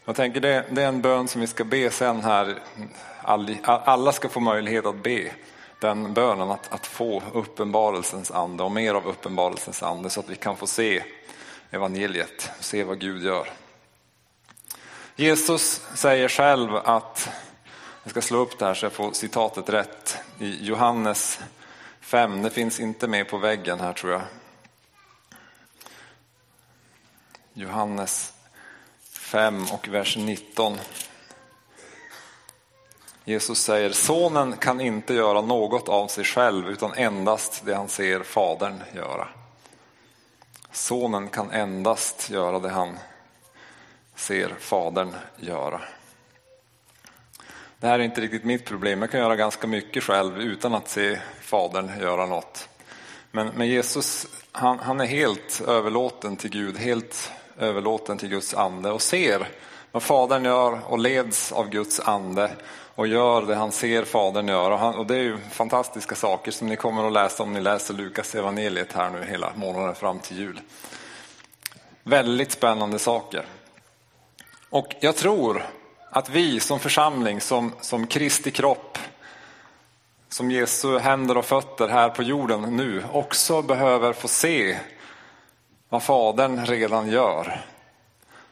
Jag 0.09 0.15
tänker 0.15 0.41
det, 0.41 0.65
det 0.71 0.83
är 0.83 0.87
en 0.87 1.01
bön 1.01 1.27
som 1.27 1.41
vi 1.41 1.47
ska 1.47 1.63
be 1.63 1.91
sen 1.91 2.21
här. 2.21 2.59
Alla 3.63 4.11
ska 4.11 4.29
få 4.29 4.39
möjlighet 4.39 4.85
att 4.85 5.03
be 5.03 5.31
den 5.79 6.13
bönen, 6.13 6.51
att, 6.51 6.73
att 6.73 6.87
få 6.87 7.23
uppenbarelsens 7.33 8.31
ande 8.31 8.63
och 8.63 8.71
mer 8.71 8.93
av 8.93 9.07
uppenbarelsens 9.07 9.83
ande 9.83 10.09
så 10.09 10.19
att 10.19 10.29
vi 10.29 10.35
kan 10.35 10.57
få 10.57 10.67
se 10.67 11.03
evangeliet, 11.71 12.51
se 12.59 12.83
vad 12.83 12.99
Gud 12.99 13.23
gör. 13.23 13.49
Jesus 15.15 15.81
säger 15.93 16.29
själv 16.29 16.75
att, 16.75 17.29
jag 18.03 18.11
ska 18.11 18.21
slå 18.21 18.37
upp 18.37 18.59
det 18.59 18.65
här 18.65 18.73
så 18.73 18.85
jag 18.85 18.93
får 18.93 19.11
citatet 19.11 19.69
rätt, 19.69 20.17
i 20.39 20.65
Johannes 20.65 21.39
5, 22.01 22.41
det 22.41 22.49
finns 22.49 22.79
inte 22.79 23.07
med 23.07 23.29
på 23.29 23.37
väggen 23.37 23.79
här 23.79 23.93
tror 23.93 24.11
jag. 24.11 24.21
Johannes 27.53 28.33
5 29.29 29.65
och 29.71 29.87
vers 29.87 30.17
19. 30.17 30.77
Jesus 33.23 33.59
säger, 33.59 33.91
sonen 33.91 34.57
kan 34.57 34.81
inte 34.81 35.13
göra 35.13 35.41
något 35.41 35.89
av 35.89 36.07
sig 36.07 36.23
själv 36.23 36.69
utan 36.69 36.93
endast 36.93 37.65
det 37.65 37.75
han 37.75 37.89
ser 37.89 38.23
fadern 38.23 38.83
göra. 38.95 39.27
Sonen 40.71 41.27
kan 41.27 41.51
endast 41.51 42.29
göra 42.29 42.59
det 42.59 42.69
han 42.69 42.99
ser 44.15 44.55
fadern 44.59 45.15
göra. 45.37 45.81
Det 47.79 47.87
här 47.87 47.99
är 47.99 48.03
inte 48.03 48.21
riktigt 48.21 48.43
mitt 48.43 48.65
problem. 48.65 49.01
Jag 49.01 49.11
kan 49.11 49.19
göra 49.19 49.35
ganska 49.35 49.67
mycket 49.67 50.03
själv 50.03 50.41
utan 50.41 50.75
att 50.75 50.89
se 50.89 51.19
fadern 51.41 51.99
göra 52.01 52.25
något. 52.25 52.69
Men, 53.31 53.47
men 53.47 53.67
Jesus, 53.67 54.27
han, 54.51 54.79
han 54.79 54.99
är 54.99 55.05
helt 55.05 55.61
överlåten 55.67 56.37
till 56.37 56.49
Gud, 56.49 56.77
helt 56.77 57.31
överlåten 57.59 58.17
till 58.17 58.29
Guds 58.29 58.53
ande 58.53 58.91
och 58.91 59.01
ser 59.01 59.47
vad 59.91 60.03
Fadern 60.03 60.45
gör 60.45 60.79
och 60.87 60.99
leds 60.99 61.51
av 61.51 61.69
Guds 61.69 61.99
ande 61.99 62.51
och 62.95 63.07
gör 63.07 63.41
det 63.41 63.55
han 63.55 63.71
ser 63.71 64.05
Fadern 64.05 64.47
göra. 64.47 64.73
Och, 64.73 64.79
han, 64.79 64.95
och 64.95 65.05
det 65.05 65.15
är 65.15 65.21
ju 65.21 65.37
fantastiska 65.51 66.15
saker 66.15 66.51
som 66.51 66.67
ni 66.67 66.75
kommer 66.75 67.07
att 67.07 67.13
läsa 67.13 67.43
om 67.43 67.53
ni 67.53 67.61
läser 67.61 67.93
Lukas 67.93 68.35
evangeliet 68.35 68.93
här 68.93 69.09
nu 69.09 69.23
hela 69.23 69.51
månaden 69.55 69.95
fram 69.95 70.19
till 70.19 70.37
jul. 70.37 70.61
Väldigt 72.03 72.51
spännande 72.51 72.99
saker. 72.99 73.45
Och 74.69 74.95
jag 74.99 75.15
tror 75.15 75.65
att 76.09 76.29
vi 76.29 76.59
som 76.59 76.79
församling, 76.79 77.41
som, 77.41 77.73
som 77.81 78.07
Kristi 78.07 78.51
kropp, 78.51 78.97
som 80.29 80.51
Jesu 80.51 80.99
händer 80.99 81.37
och 81.37 81.45
fötter 81.45 81.87
här 81.87 82.09
på 82.09 82.23
jorden 82.23 82.61
nu 82.61 83.03
också 83.11 83.61
behöver 83.61 84.13
få 84.13 84.27
se 84.27 84.77
vad 85.89 86.03
Fadern 86.03 86.65
redan 86.65 87.09
gör. 87.09 87.61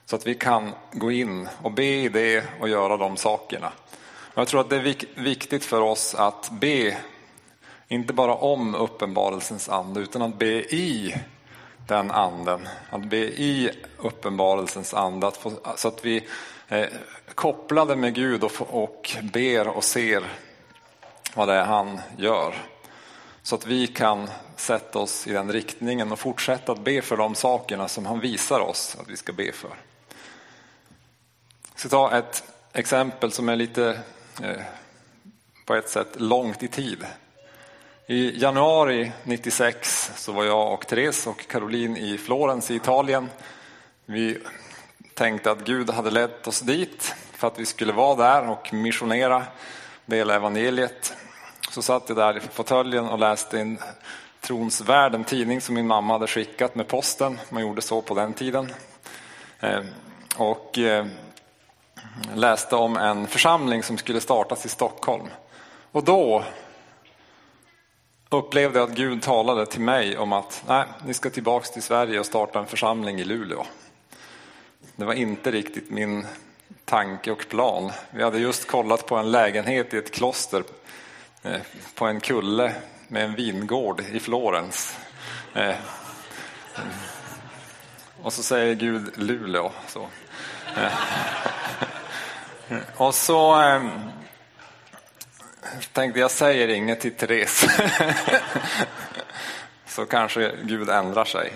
Så 0.06 0.16
att 0.16 0.28
vi 0.28 0.36
kan 0.36 0.72
gå 0.92 1.12
in 1.12 1.50
och 1.62 1.72
be 1.72 1.86
i 1.86 2.10
det 2.10 2.44
och 2.60 2.70
göra 2.70 2.98
de 2.98 3.18
sakerna. 3.18 3.72
Och 4.34 4.42
jag 4.42 4.48
tror 4.48 4.62
att 4.62 4.70
det 4.70 4.76
är 4.76 5.22
viktigt 5.22 5.66
för 5.66 5.82
oss 5.82 6.16
att 6.16 6.50
be, 6.52 6.98
inte 7.88 8.14
bara 8.14 8.36
om 8.36 8.76
uppenbarelsens 8.76 9.70
ande, 9.70 10.00
utan 10.00 10.22
att 10.22 10.40
be 10.40 10.76
i 10.76 11.16
den 11.88 12.12
anden. 12.12 12.68
Att 12.90 13.06
be 13.06 13.18
i 13.18 13.72
uppenbarelsens 13.98 14.94
ande, 14.94 15.28
att 15.28 15.38
få, 15.38 15.52
så 15.76 15.88
att 15.88 16.06
vi 16.06 16.28
är 16.68 16.90
kopplade 17.36 17.96
med 17.96 18.16
Gud 18.16 18.44
och, 18.44 18.52
och 18.70 19.16
ber 19.34 19.68
och 19.68 19.84
ser 19.84 20.24
vad 21.36 21.48
det 21.48 21.54
är 21.54 21.66
han 21.66 22.00
gör. 22.18 22.56
Så 23.48 23.56
att 23.56 23.66
vi 23.66 23.88
kan 23.88 24.30
sätta 24.56 25.00
oss 25.00 25.28
i 25.28 25.34
den 25.34 25.52
riktningen 25.52 26.12
och 26.12 26.20
fortsätta 26.20 26.72
att 26.72 26.84
be 26.84 27.02
för 27.02 27.18
de 27.18 27.36
sakerna 27.36 27.88
som 27.88 28.06
han 28.06 28.20
visar 28.20 28.60
oss 28.60 28.98
att 29.00 29.10
vi 29.10 29.18
ska 29.18 29.34
be 29.34 29.52
för. 29.52 29.70
Jag 31.72 31.80
ska 31.80 31.90
ta 31.90 32.18
ett 32.18 32.44
exempel 32.74 33.32
som 33.32 33.50
är 33.50 33.56
lite 33.56 34.00
eh, 34.44 34.62
på 35.66 35.76
ett 35.76 35.90
sätt 35.90 36.08
långt 36.16 36.64
i 36.64 36.68
tid. 36.68 37.06
I 38.08 38.42
januari 38.42 39.12
96 39.24 40.12
så 40.16 40.32
var 40.32 40.44
jag 40.44 40.74
och 40.74 40.88
Therese 40.88 41.28
och 41.28 41.48
Caroline 41.48 41.98
i 41.98 42.18
Florens 42.18 42.72
i 42.72 42.76
Italien. 42.76 43.30
Vi 44.06 44.38
tänkte 45.14 45.52
att 45.52 45.66
Gud 45.66 45.90
hade 45.90 46.12
lett 46.12 46.48
oss 46.48 46.60
dit 46.60 47.16
för 47.32 47.48
att 47.48 47.60
vi 47.60 47.66
skulle 47.66 47.94
vara 47.94 48.16
där 48.16 48.50
och 48.50 48.74
missionera, 48.74 49.44
dela 50.06 50.36
evangeliet. 50.36 51.14
Så 51.78 51.82
satt 51.82 52.10
jag 52.10 52.18
där 52.18 52.38
i 52.38 52.40
fåtöljen 52.40 53.06
och 53.08 53.20
läste 53.20 53.60
en 53.60 53.78
Trons 54.42 54.82
värld, 54.82 55.16
en 55.16 55.24
tidning 55.24 55.62
som 55.62 55.76
min 55.76 55.88
mamma 55.88 56.14
hade 56.14 56.28
skickat 56.28 56.76
med 56.76 56.88
posten. 56.88 57.40
Man 57.50 57.62
gjorde 57.62 57.82
så 57.82 58.02
på 58.02 58.14
den 58.14 58.34
tiden. 58.34 58.74
Eh, 59.60 59.80
och 60.38 60.78
eh, 60.78 61.06
läste 62.36 62.76
om 62.76 62.98
en 62.98 63.28
församling 63.28 63.84
som 63.84 63.98
skulle 63.98 64.22
startas 64.22 64.66
i 64.66 64.70
Stockholm. 64.70 65.28
Och 65.92 66.04
då 66.04 66.44
upplevde 68.30 68.80
jag 68.80 68.90
att 68.90 68.96
Gud 68.96 69.22
talade 69.22 69.66
till 69.66 69.82
mig 69.82 70.18
om 70.18 70.34
att 70.34 70.64
nej, 70.68 70.86
ni 71.06 71.14
ska 71.14 71.30
tillbaks 71.30 71.72
till 71.72 71.84
Sverige 71.84 72.20
och 72.20 72.26
starta 72.26 72.60
en 72.60 72.66
församling 72.66 73.20
i 73.20 73.24
Luleå. 73.24 73.66
Det 74.96 75.06
var 75.06 75.14
inte 75.14 75.52
riktigt 75.52 75.90
min 75.90 76.26
tanke 76.86 77.32
och 77.32 77.46
plan. 77.50 77.92
Vi 78.12 78.24
hade 78.24 78.40
just 78.40 78.68
kollat 78.68 79.06
på 79.06 79.16
en 79.16 79.32
lägenhet 79.32 79.94
i 79.94 79.98
ett 79.98 80.14
kloster 80.14 80.64
Eh, 81.44 81.62
på 81.96 82.06
en 82.06 82.20
kulle 82.20 82.74
med 83.08 83.24
en 83.24 83.36
vingård 83.36 84.02
i 84.02 84.20
Florens. 84.20 84.98
Eh, 85.54 85.76
och 88.22 88.34
så 88.34 88.44
säger 88.44 88.76
Gud 88.76 89.12
Luleå. 89.16 89.72
Så. 89.88 90.08
Eh, 90.78 90.92
och 92.96 93.16
så 93.16 93.54
ehm, 93.54 93.90
tänkte 95.94 96.20
jag 96.20 96.32
säger 96.32 96.68
inget 96.68 97.00
till 97.00 97.16
Therese. 97.16 97.68
så 99.86 100.06
kanske 100.06 100.56
Gud 100.64 100.90
ändrar 100.90 101.26
sig. 101.26 101.54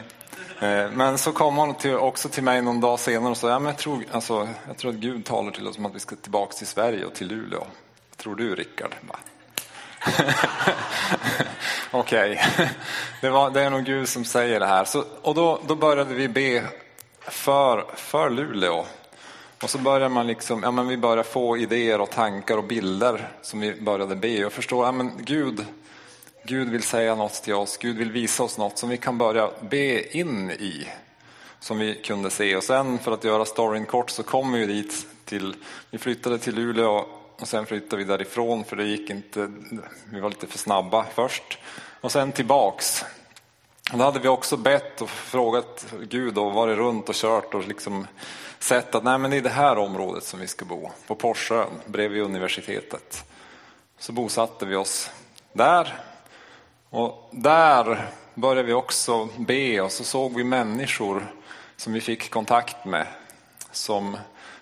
Men 0.94 1.18
så 1.18 1.32
kom 1.32 1.58
hon 1.58 1.76
till, 1.76 1.96
också 1.96 2.30
till 2.30 2.44
mig 2.44 2.62
någon 2.62 2.82
dag 2.82 3.00
senare 3.00 3.32
och 3.32 3.38
sa, 3.38 3.50
ja, 3.50 3.60
men 3.60 3.68
jag, 3.68 3.78
tror, 3.78 4.04
alltså, 4.12 4.50
jag 4.68 4.78
tror 4.78 4.92
att 4.92 4.98
Gud 4.98 5.26
talar 5.26 5.52
till 5.52 5.68
oss 5.68 5.78
om 5.78 5.86
att 5.86 5.96
vi 5.96 6.00
ska 6.00 6.16
tillbaka 6.16 6.54
till 6.54 6.68
Sverige 6.68 7.06
och 7.06 7.14
till 7.14 7.28
Luleå. 7.28 7.68
Tror 8.16 8.36
du 8.36 8.56
Rickard? 8.56 8.96
Okej, 11.92 12.32
okay. 12.32 12.68
det, 13.22 13.50
det 13.54 13.62
är 13.62 13.70
nog 13.70 13.84
Gud 13.84 14.10
som 14.10 14.26
säger 14.26 14.60
det 14.60 14.66
här. 14.66 14.86
Så, 14.86 15.04
och 15.22 15.36
då, 15.36 15.60
då 15.68 15.76
började 15.76 16.14
vi 16.14 16.28
be 16.28 16.64
för, 17.22 17.86
för 17.96 18.30
Luleå. 18.30 18.86
Och 19.64 19.70
så 19.70 19.78
började 19.78 20.10
man 20.10 20.28
liksom, 20.28 20.64
ja 20.64 20.72
men 20.72 20.88
vi 20.88 20.98
började 20.98 21.24
få 21.24 21.58
idéer 21.58 22.02
och 22.02 22.10
tankar 22.10 22.58
och 22.58 22.64
bilder 22.64 23.30
som 23.42 23.60
vi 23.60 23.82
började 23.82 24.16
be. 24.16 24.46
Och 24.46 24.54
förstå, 24.54 24.84
ja 24.86 24.92
men 24.92 25.12
Gud, 25.20 25.66
Gud 26.44 26.70
vill 26.70 26.84
säga 26.84 27.16
något 27.16 27.34
till 27.44 27.54
oss, 27.54 27.78
Gud 27.78 27.98
vill 27.98 28.12
visa 28.12 28.44
oss 28.44 28.58
något 28.58 28.78
som 28.78 28.90
vi 28.90 28.98
kan 28.98 29.18
börja 29.18 29.50
be 29.70 30.18
in 30.18 30.52
i. 30.52 30.88
Som 31.60 31.80
vi 31.80 31.96
kunde 31.96 32.30
se. 32.30 32.56
Och 32.56 32.64
sen 32.64 33.00
för 33.00 33.12
att 33.12 33.24
göra 33.24 33.46
storyn 33.46 33.86
kort 33.86 34.10
så 34.10 34.24
kom 34.24 34.52
vi 34.52 34.66
dit 34.66 35.06
till, 35.26 35.56
vi 35.90 35.98
flyttade 35.98 36.38
till 36.38 36.56
Luleå 36.56 37.21
och 37.42 37.48
sen 37.48 37.66
flyttade 37.66 37.96
vi 37.96 38.04
därifrån 38.04 38.64
för 38.64 38.76
det 38.76 38.84
gick 38.84 39.10
inte, 39.10 39.52
vi 40.12 40.20
var 40.20 40.30
lite 40.30 40.48
för 40.48 40.58
snabba 40.58 41.06
först. 41.14 41.58
Och 42.02 42.12
sen 42.12 42.32
tillbaks. 42.32 43.06
Och 43.92 43.98
då 43.98 44.04
hade 44.04 44.20
vi 44.20 44.28
också 44.28 44.58
bett 44.58 45.02
och 45.02 45.10
frågat 45.10 45.86
Gud 46.02 46.38
och 46.38 46.54
varit 46.54 46.78
runt 46.78 47.10
och 47.10 47.16
kört 47.16 47.54
och 47.54 47.68
liksom 47.68 48.08
sett 48.60 48.96
att 48.96 49.04
nej 49.04 49.18
men 49.18 49.32
det 49.32 49.38
är 49.38 49.42
det 49.42 49.50
här 49.50 49.78
området 49.78 50.24
som 50.24 50.40
vi 50.40 50.48
ska 50.48 50.66
bo, 50.66 50.92
på 51.08 51.16
Porsön 51.16 51.70
bredvid 51.86 52.22
universitetet. 52.22 53.24
Så 54.00 54.14
bosatte 54.14 54.66
vi 54.66 54.76
oss 54.76 55.10
där 55.54 56.00
och 56.90 57.30
där 57.32 58.08
började 58.34 58.68
vi 58.68 58.74
också 58.74 59.30
be 59.38 59.82
och 59.82 59.92
så 59.92 60.04
såg 60.04 60.36
vi 60.36 60.44
människor 60.44 61.34
som 61.76 61.94
vi 61.94 62.02
fick 62.02 62.30
kontakt 62.30 62.86
med 62.86 63.08
som 63.72 64.18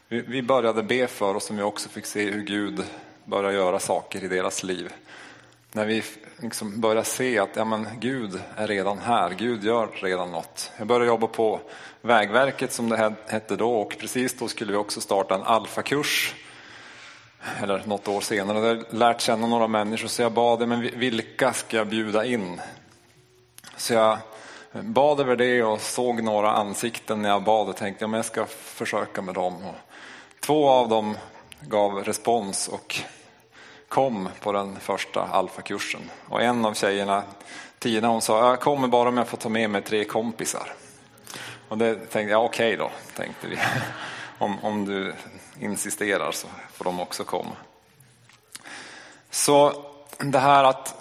vi 0.10 0.42
började 0.42 0.84
be 0.84 1.08
för 1.08 1.36
och 1.36 1.44
som 1.44 1.58
vi 1.58 1.64
också 1.64 1.90
fick 1.90 2.06
se 2.06 2.32
hur 2.32 2.42
Gud 2.42 2.84
började 3.26 3.56
göra 3.56 3.80
saker 3.80 4.24
i 4.24 4.28
deras 4.28 4.64
liv. 4.64 4.94
när 5.72 5.86
vi 5.86 6.04
liksom 6.38 6.82
börjar 6.82 7.04
se 7.04 7.40
att 7.40 7.56
ja, 7.56 7.66
men 7.66 7.88
Gud 8.00 8.42
är 8.56 8.68
redan 8.68 9.00
här, 9.00 9.30
Gud 9.30 9.64
gör 9.64 9.88
redan 9.94 10.32
något. 10.32 10.72
Jag 10.78 10.88
började 10.88 11.06
jobba 11.06 11.28
på 11.28 11.60
Vägverket 12.02 12.74
som 12.74 12.90
det 12.90 13.14
hette 13.28 13.56
då 13.56 13.82
och 13.82 13.96
precis 14.00 14.38
då 14.40 14.48
skulle 14.48 14.72
vi 14.72 14.78
också 14.78 15.02
starta 15.02 15.36
en 15.36 15.44
alfakurs 15.44 16.36
eller 17.64 17.84
något 17.86 18.08
år 18.08 18.22
senare. 18.22 18.58
Jag 18.58 18.68
hade 18.68 18.98
lärt 18.98 19.22
känna 19.22 19.48
några 19.48 19.68
människor 19.68 20.08
så 20.08 20.22
jag 20.22 20.32
bad, 20.32 20.68
men 20.68 20.82
vilka 20.82 21.54
ska 21.54 21.78
jag 21.78 21.88
bjuda 21.88 22.26
in? 22.26 22.62
Så 23.78 23.94
jag 23.94 24.18
bad 24.72 25.20
över 25.20 25.36
det 25.36 25.64
och 25.64 25.82
såg 25.82 26.24
några 26.24 26.52
ansikten 26.52 27.22
när 27.22 27.30
jag 27.30 27.44
bad 27.44 27.70
och 27.70 27.76
tänkte 27.76 28.06
att 28.06 28.12
jag 28.12 28.26
ska 28.26 28.46
försöka 28.46 29.22
med 29.22 29.36
dem. 29.36 29.56
Och 29.66 29.89
två 30.40 30.70
av 30.70 30.90
dem 30.90 31.18
gav 31.62 32.04
respons 32.04 32.68
och 32.68 33.02
kom 33.88 34.30
på 34.42 34.52
den 34.52 34.80
första 34.80 35.22
alfakursen. 35.22 36.02
Och 36.30 36.42
en 36.42 36.66
av 36.66 36.74
tjejerna, 36.74 37.24
Tina, 37.80 38.08
hon 38.08 38.22
sa 38.22 38.50
jag 38.50 38.60
kommer 38.60 38.88
bara 38.88 39.10
om 39.10 39.18
jag 39.18 39.28
får 39.28 39.38
ta 39.38 39.50
med 39.50 39.70
mig 39.70 39.82
tre 39.82 40.06
kompisar. 40.06 40.74
Och 41.70 41.78
det 41.78 41.96
tänkte 41.96 42.32
jag, 42.32 42.46
okej 42.46 42.74
okay 42.74 42.78
då, 42.78 42.92
tänkte 43.16 43.48
vi. 43.48 43.58
Om, 44.42 44.60
om 44.60 44.86
du 44.86 45.16
insisterar 45.60 46.32
så 46.32 46.48
får 46.74 46.86
de 46.86 47.00
också 47.00 47.24
komma. 47.24 47.56
Så 49.30 49.86
det 50.18 50.40
här 50.40 50.64
att 50.64 50.96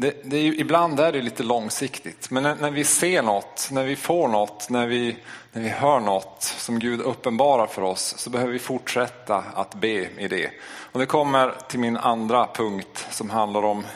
det, 0.00 0.14
det 0.24 0.36
är 0.36 0.42
ju, 0.42 0.56
ibland 0.56 1.00
är 1.00 1.12
det 1.12 1.22
lite 1.22 1.42
långsiktigt, 1.42 2.30
men 2.30 2.42
när, 2.42 2.54
när, 2.54 2.70
vi 2.70 2.84
ser 2.84 3.22
något, 3.22 3.68
när 3.72 3.84
vi 3.84 3.96
får 3.96 4.28
något, 4.28 4.70
när 4.70 4.86
vi, 4.86 5.16
när 5.52 5.62
vi 5.62 5.68
hör 5.68 6.00
något 6.00 6.42
som 6.42 6.78
Gud 6.78 7.00
uppenbarar 7.00 7.66
för 7.66 7.82
oss 7.82 8.14
så 8.18 8.30
behöver 8.30 8.52
vi 8.52 8.58
fortsätta 8.58 9.36
att 9.36 9.74
be 9.74 10.20
i 10.20 10.28
det. 10.28 10.50
Och 10.92 11.00
det 11.00 11.06
kommer 11.06 11.54
till 11.68 11.78
min 11.78 11.96
andra 11.96 12.46
punkt 12.46 13.06
som 13.10 13.30
handlar 13.30 13.62
om 13.64 13.86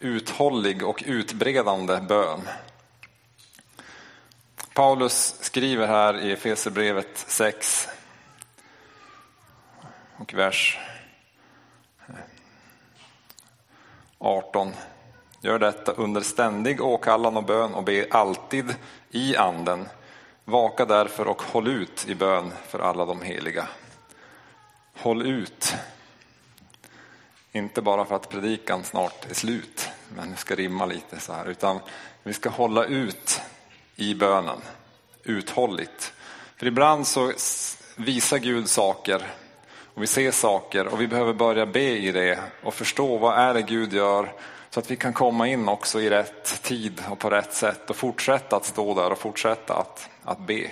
uthållig 0.00 0.82
och 0.82 1.02
utbredande 1.06 2.00
bön. 2.08 2.40
Paulus 4.74 5.34
skriver 5.40 5.86
här 5.86 6.24
i 6.24 6.32
Efesierbrevet 6.32 7.18
6 7.28 7.88
och 10.16 10.34
vers 10.34 10.78
18. 14.18 14.72
Gör 15.40 15.58
detta 15.58 15.92
under 15.92 16.20
ständig 16.20 16.80
åkallan 16.80 17.36
och 17.36 17.44
bön 17.44 17.74
och 17.74 17.84
be 17.84 18.06
alltid 18.10 18.74
i 19.10 19.36
anden. 19.36 19.88
Vaka 20.44 20.84
därför 20.84 21.26
och 21.28 21.42
håll 21.42 21.68
ut 21.68 22.08
i 22.08 22.14
bön 22.14 22.52
för 22.68 22.78
alla 22.78 23.04
de 23.04 23.22
heliga. 23.22 23.68
Håll 24.94 25.26
ut. 25.26 25.74
Inte 27.52 27.82
bara 27.82 28.04
för 28.04 28.16
att 28.16 28.28
predikan 28.28 28.84
snart 28.84 29.30
är 29.30 29.34
slut, 29.34 29.88
men 30.16 30.30
vi 30.30 30.36
ska 30.36 30.54
rimma 30.54 30.86
lite 30.86 31.20
så 31.20 31.32
här, 31.32 31.46
utan 31.46 31.80
vi 32.22 32.32
ska 32.32 32.48
hålla 32.48 32.84
ut 32.84 33.40
i 33.96 34.14
bönen, 34.14 34.60
uthålligt. 35.22 36.12
För 36.56 36.66
ibland 36.66 37.06
så 37.06 37.32
visar 37.96 38.38
Gud 38.38 38.68
saker 38.68 39.26
och 39.94 40.02
vi 40.02 40.06
ser 40.06 40.30
saker 40.30 40.86
och 40.86 41.00
vi 41.00 41.06
behöver 41.06 41.32
börja 41.32 41.66
be 41.66 41.98
i 41.98 42.12
det 42.12 42.38
och 42.62 42.74
förstå 42.74 43.18
vad 43.18 43.38
är 43.38 43.54
det 43.54 43.62
Gud 43.62 43.92
gör 43.92 44.32
så 44.76 44.80
att 44.80 44.90
vi 44.90 44.96
kan 44.96 45.12
komma 45.12 45.48
in 45.48 45.68
också 45.68 46.00
i 46.00 46.10
rätt 46.10 46.62
tid 46.62 47.02
och 47.10 47.18
på 47.18 47.30
rätt 47.30 47.54
sätt 47.54 47.90
och 47.90 47.96
fortsätta 47.96 48.56
att 48.56 48.64
stå 48.64 48.94
där 48.94 49.12
och 49.12 49.18
fortsätta 49.18 49.74
att, 49.74 50.10
att 50.22 50.46
be. 50.46 50.70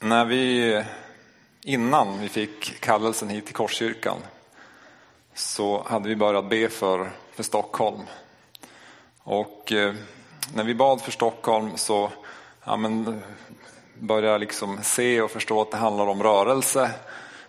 När 0.00 0.24
vi, 0.24 0.84
innan 1.62 2.20
vi 2.20 2.28
fick 2.28 2.80
kallelsen 2.80 3.28
hit 3.28 3.46
till 3.46 3.54
Korskyrkan 3.54 4.16
så 5.34 5.82
hade 5.86 6.08
vi 6.08 6.16
börjat 6.16 6.50
be 6.50 6.68
för, 6.68 7.10
för 7.32 7.42
Stockholm. 7.42 8.02
Och 9.22 9.72
eh, 9.72 9.94
när 10.54 10.64
vi 10.64 10.74
bad 10.74 11.00
för 11.00 11.12
Stockholm 11.12 11.76
så 11.76 12.10
ja, 12.64 12.76
men, 12.76 13.22
började 13.98 14.32
jag 14.32 14.40
liksom 14.40 14.78
se 14.82 15.22
och 15.22 15.30
förstå 15.30 15.60
att 15.60 15.70
det 15.70 15.76
handlar 15.76 16.06
om 16.06 16.22
rörelse 16.22 16.90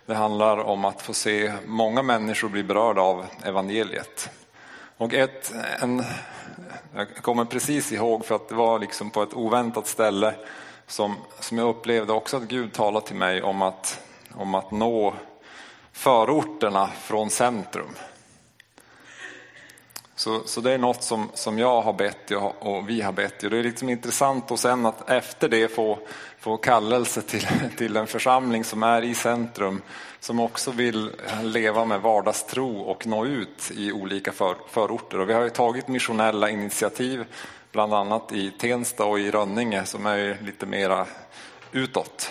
det 0.08 0.14
handlar 0.14 0.58
om 0.58 0.84
att 0.84 1.02
få 1.02 1.14
se 1.14 1.52
många 1.66 2.02
människor 2.02 2.48
bli 2.48 2.62
berörda 2.62 3.00
av 3.00 3.26
evangeliet. 3.44 4.30
Och 4.96 5.14
ett, 5.14 5.52
en, 5.80 6.04
jag 6.94 7.16
kommer 7.16 7.44
precis 7.44 7.92
ihåg 7.92 8.24
för 8.24 8.34
att 8.34 8.48
det 8.48 8.54
var 8.54 8.78
liksom 8.78 9.10
på 9.10 9.22
ett 9.22 9.34
oväntat 9.34 9.86
ställe 9.86 10.34
som, 10.86 11.16
som 11.40 11.58
jag 11.58 11.68
upplevde 11.68 12.12
också 12.12 12.36
att 12.36 12.42
Gud 12.42 12.72
talade 12.72 13.06
till 13.06 13.16
mig 13.16 13.42
om 13.42 13.62
att, 13.62 14.00
om 14.34 14.54
att 14.54 14.70
nå 14.70 15.14
förorterna 15.92 16.86
från 16.86 17.30
centrum. 17.30 17.94
Så, 20.18 20.42
så 20.44 20.60
det 20.60 20.72
är 20.72 20.78
något 20.78 21.02
som, 21.02 21.30
som 21.34 21.58
jag 21.58 21.82
har 21.82 21.92
bett 21.92 22.30
och, 22.30 22.76
och 22.76 22.88
vi 22.88 23.00
har 23.00 23.12
bett. 23.12 23.42
Och 23.42 23.50
det 23.50 23.58
är 23.58 23.62
liksom 23.62 23.88
intressant 23.88 24.50
och 24.50 24.58
sen 24.58 24.86
att 24.86 25.10
efter 25.10 25.48
det 25.48 25.68
få, 25.68 25.98
få 26.38 26.56
kallelse 26.56 27.22
till, 27.22 27.46
till 27.76 27.96
en 27.96 28.06
församling 28.06 28.64
som 28.64 28.82
är 28.82 29.02
i 29.02 29.14
centrum 29.14 29.82
som 30.20 30.40
också 30.40 30.70
vill 30.70 31.10
leva 31.42 31.84
med 31.84 32.00
vardagstro 32.00 32.80
och 32.80 33.06
nå 33.06 33.26
ut 33.26 33.70
i 33.74 33.92
olika 33.92 34.32
för, 34.32 34.56
förorter. 34.70 35.20
Och 35.20 35.28
vi 35.28 35.32
har 35.32 35.42
ju 35.42 35.50
tagit 35.50 35.88
missionella 35.88 36.50
initiativ 36.50 37.24
bland 37.72 37.94
annat 37.94 38.32
i 38.32 38.50
Tensta 38.50 39.04
och 39.04 39.20
i 39.20 39.30
Rönninge 39.30 39.84
som 39.84 40.06
är 40.06 40.38
lite 40.44 40.66
mera 40.66 41.06
utåt. 41.72 42.30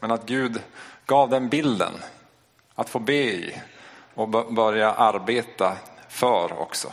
Men 0.00 0.10
att 0.10 0.26
Gud 0.26 0.62
gav 1.06 1.30
den 1.30 1.48
bilden 1.48 1.92
att 2.74 2.88
få 2.88 2.98
be 2.98 3.24
i 3.24 3.54
och 4.14 4.28
börja 4.54 4.92
arbeta 4.92 5.76
för 6.08 6.60
också 6.60 6.92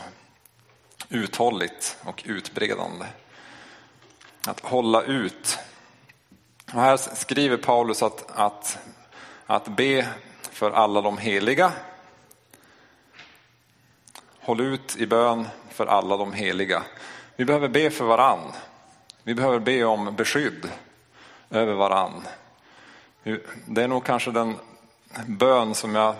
uthålligt 1.09 1.97
och 2.03 2.23
utbredande. 2.25 3.05
Att 4.47 4.59
hålla 4.59 5.01
ut. 5.01 5.59
Och 6.73 6.81
här 6.81 6.97
skriver 6.97 7.57
Paulus 7.57 8.03
att, 8.03 8.31
att, 8.31 8.77
att 9.45 9.67
be 9.67 10.07
för 10.41 10.71
alla 10.71 11.01
de 11.01 11.17
heliga. 11.17 11.71
Håll 14.39 14.61
ut 14.61 14.95
i 14.97 15.07
bön 15.07 15.47
för 15.69 15.85
alla 15.85 16.17
de 16.17 16.33
heliga. 16.33 16.83
Vi 17.35 17.45
behöver 17.45 17.67
be 17.67 17.89
för 17.89 18.05
varann. 18.05 18.51
Vi 19.23 19.35
behöver 19.35 19.59
be 19.59 19.83
om 19.83 20.15
beskydd 20.15 20.69
över 21.49 21.73
varann. 21.73 22.23
Det 23.65 23.83
är 23.83 23.87
nog 23.87 24.05
kanske 24.05 24.31
den 24.31 24.55
bön 25.27 25.75
som 25.75 25.95
jag 25.95 26.15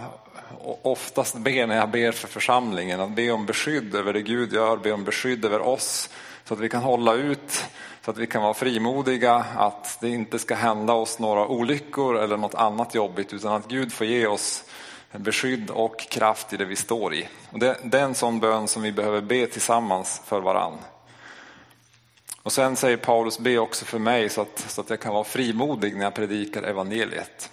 oftast 0.82 1.38
ber 1.38 1.68
när 1.68 1.76
jag 1.76 1.90
ber 1.90 2.12
för 2.12 2.28
församlingen, 2.28 3.00
att 3.00 3.16
be 3.16 3.32
om 3.32 3.46
beskydd 3.46 3.96
över 3.96 4.14
det 4.14 4.22
Gud 4.22 4.54
gör, 4.54 4.78
be 4.78 4.92
om 4.92 5.04
beskydd 5.04 5.46
över 5.46 5.60
oss 5.60 6.10
så 6.46 6.54
att 6.54 6.60
vi 6.60 6.70
kan 6.70 6.84
hålla 6.84 7.14
ut, 7.14 7.66
så 8.06 8.12
att 8.12 8.18
vi 8.18 8.28
kan 8.28 8.42
vara 8.42 8.54
frimodiga, 8.54 9.46
att 9.56 9.98
det 10.02 10.10
inte 10.10 10.40
ska 10.40 10.56
hända 10.56 10.94
oss 10.94 11.20
några 11.20 11.48
olyckor 11.48 12.18
eller 12.18 12.38
något 12.38 12.56
annat 12.56 12.96
jobbigt 12.96 13.34
utan 13.34 13.54
att 13.54 13.68
Gud 13.68 13.94
får 13.94 14.08
ge 14.08 14.28
oss 14.28 14.64
beskydd 15.12 15.70
och 15.70 16.00
kraft 16.00 16.54
i 16.54 16.58
det 16.58 16.66
vi 16.66 16.76
står 16.76 17.14
i. 17.14 17.28
Och 17.52 17.60
det, 17.60 17.78
det 17.84 18.00
är 18.00 18.04
en 18.04 18.16
sån 18.16 18.40
bön 18.40 18.68
som 18.68 18.82
vi 18.82 18.92
behöver 18.92 19.22
be 19.22 19.48
tillsammans 19.48 20.22
för 20.26 20.42
varann. 20.42 20.78
Och 22.44 22.52
sen 22.52 22.76
säger 22.76 22.98
Paulus, 22.98 23.40
be 23.40 23.58
också 23.58 23.86
för 23.86 24.00
mig 24.00 24.30
så 24.30 24.42
att, 24.42 24.66
så 24.68 24.82
att 24.82 24.90
jag 24.90 25.00
kan 25.00 25.14
vara 25.14 25.24
frimodig 25.24 25.96
när 25.96 26.04
jag 26.04 26.14
predikar 26.14 26.64
evangeliet. 26.64 27.52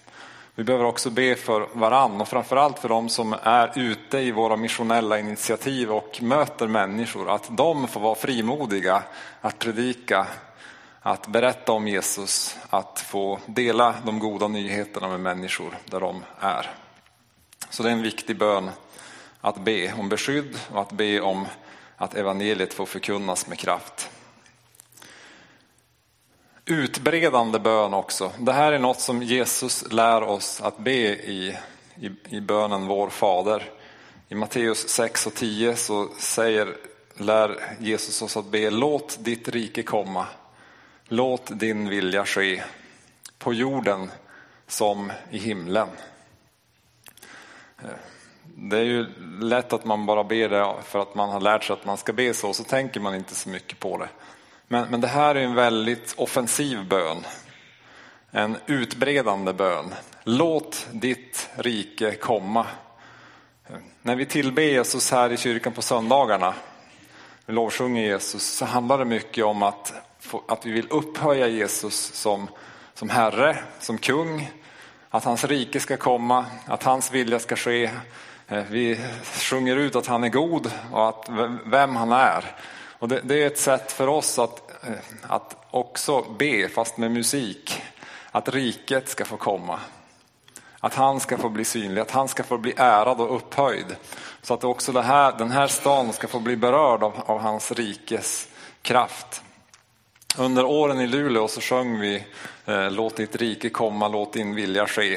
Vi 0.55 0.65
behöver 0.65 0.85
också 0.85 1.11
be 1.11 1.35
för 1.35 1.69
varann 1.73 2.21
och 2.21 2.29
framförallt 2.29 2.79
för 2.79 2.89
de 2.89 3.09
som 3.09 3.35
är 3.43 3.79
ute 3.79 4.19
i 4.19 4.31
våra 4.31 4.57
missionella 4.57 5.19
initiativ 5.19 5.93
och 5.93 6.23
möter 6.23 6.67
människor. 6.67 7.31
Att 7.31 7.57
de 7.57 7.89
får 7.89 8.01
vara 8.01 8.15
frimodiga 8.15 9.03
att 9.41 9.59
predika, 9.59 10.27
att 11.01 11.27
berätta 11.27 11.73
om 11.73 11.89
Jesus, 11.89 12.59
att 12.71 13.01
få 13.01 13.39
dela 13.47 13.95
de 14.05 14.19
goda 14.19 14.49
nyheterna 14.49 15.09
med 15.09 15.21
människor 15.21 15.79
där 15.85 16.01
de 16.01 16.25
är. 16.41 16.71
Så 17.71 17.83
det 17.83 17.89
är 17.89 17.93
en 17.93 18.03
viktig 18.03 18.39
bön 18.39 18.71
att 19.41 19.59
be 19.59 19.93
om 19.93 20.09
beskydd 20.09 20.59
och 20.73 20.81
att 20.81 20.93
be 20.93 21.21
om 21.21 21.47
att 21.97 22.15
evangeliet 22.15 22.75
får 22.75 22.87
förkunnas 22.87 23.47
med 23.47 23.59
kraft. 23.59 24.11
Utbredande 26.65 27.59
bön 27.59 27.95
också. 27.95 28.33
Det 28.39 28.53
här 28.53 28.73
är 28.73 28.79
något 28.79 29.01
som 29.01 29.23
Jesus 29.23 29.93
lär 29.93 30.23
oss 30.23 30.61
att 30.61 30.79
be 30.79 30.93
i, 30.93 31.57
i, 31.95 32.11
i 32.37 32.41
bönen 32.41 32.87
Vår 32.87 33.09
Fader. 33.09 33.71
I 34.29 34.35
Matteus 34.35 34.89
6 34.89 35.27
och 35.27 35.35
10 35.35 35.77
så 35.77 36.09
säger, 36.19 36.77
lär 37.15 37.77
Jesus 37.81 38.23
oss 38.23 38.37
att 38.37 38.47
be 38.47 38.71
Låt 38.71 39.19
ditt 39.21 39.49
rike 39.49 39.83
komma. 39.83 40.27
Låt 41.05 41.61
din 41.61 41.89
vilja 41.89 42.25
ske 42.25 42.63
på 43.39 43.55
jorden 43.55 44.11
som 44.67 45.13
i 45.31 45.39
himlen. 45.39 45.89
Det 48.45 48.79
är 48.79 48.85
ju 48.85 49.07
lätt 49.41 49.73
att 49.73 49.85
man 49.85 50.07
bara 50.07 50.25
ber 50.25 50.49
det 50.49 50.75
för 50.85 50.99
att 50.99 51.15
man 51.15 51.31
har 51.31 51.41
lärt 51.41 51.65
sig 51.65 51.75
att 51.75 51.85
man 51.85 51.97
ska 51.97 52.13
be 52.13 52.35
så, 52.35 52.53
så 52.53 52.65
tänker 52.65 53.01
man 53.01 53.15
inte 53.15 53.35
så 53.35 53.49
mycket 53.49 53.79
på 53.79 53.99
det. 53.99 54.09
Men, 54.73 54.89
men 54.91 55.01
det 55.01 55.09
här 55.09 55.35
är 55.35 55.41
en 55.41 55.55
väldigt 55.55 56.15
offensiv 56.17 56.89
bön. 56.89 57.27
En 58.31 58.57
utbredande 58.67 59.53
bön. 59.53 59.95
Låt 60.25 60.87
ditt 60.93 61.51
rike 61.55 62.15
komma. 62.15 62.67
När 64.03 64.17
vi 64.17 64.27
tillber 64.27 64.63
Jesus 64.63 65.11
här 65.11 65.33
i 65.33 65.37
kyrkan 65.37 65.73
på 65.73 65.83
söndagarna, 65.83 66.55
vi 67.47 67.53
lovsjunger 67.53 68.03
Jesus, 68.03 68.43
så 68.43 68.65
handlar 68.65 68.99
det 68.99 69.05
mycket 69.05 69.45
om 69.45 69.63
att, 69.63 69.95
att 70.49 70.67
vi 70.67 70.73
vill 70.73 70.87
upphöja 70.91 71.47
Jesus 71.47 72.13
som, 72.15 72.49
som 72.95 73.11
Herre, 73.11 73.59
som 73.79 73.99
kung, 73.99 74.51
att 75.11 75.25
hans 75.25 75.45
rike 75.45 75.81
ska 75.81 75.97
komma, 75.97 76.45
att 76.67 76.83
hans 76.83 77.13
vilja 77.13 77.39
ska 77.39 77.57
ske. 77.57 77.91
Eh, 78.49 78.65
vi 78.71 79.01
sjunger 79.23 79.77
ut 79.77 79.97
att 79.97 80.07
han 80.07 80.25
är 80.25 80.29
god 80.29 80.73
och 80.93 81.09
att, 81.09 81.29
vem 81.65 81.97
han 81.97 82.13
är. 82.13 82.45
Och 83.03 83.09
det, 83.09 83.21
det 83.25 83.43
är 83.43 83.47
ett 83.47 83.59
sätt 83.59 83.93
för 83.93 84.07
oss 84.07 84.39
att, 84.39 84.85
eh, 84.85 84.93
att 85.23 85.57
också 85.71 86.23
be, 86.39 86.69
fast 86.69 86.97
med 86.97 87.11
musik, 87.11 87.83
att 88.31 88.49
riket 88.49 89.09
ska 89.09 89.25
få 89.25 89.37
komma. 89.37 89.81
Att 90.81 90.95
han 90.95 91.21
ska 91.21 91.39
få 91.39 91.49
bli 91.49 91.65
synlig, 91.65 92.01
att 92.01 92.11
han 92.11 92.29
ska 92.29 92.43
få 92.43 92.59
bli 92.59 92.75
ärad 92.77 93.21
och 93.21 93.37
upphöjd. 93.37 93.97
Så 94.43 94.55
att 94.55 94.65
också 94.65 95.01
här, 95.01 95.39
den 95.39 95.51
här 95.51 95.67
stan 95.67 96.13
ska 96.13 96.29
få 96.29 96.41
bli 96.41 96.57
berörd 96.57 97.03
av, 97.03 97.13
av 97.27 97.39
hans 97.39 97.73
rikes 97.73 98.49
kraft. 98.83 99.43
Under 100.39 100.65
åren 100.65 101.01
i 101.01 101.07
Luleå 101.07 101.49
så 101.49 101.61
sjöng 101.61 102.01
vi 102.01 102.25
eh, 102.67 102.91
Låt 102.91 103.17
ditt 103.17 103.37
rike 103.37 103.71
komma, 103.71 104.09
låt 104.09 104.33
din 104.33 104.55
vilja 104.55 104.87
ske. 104.87 105.15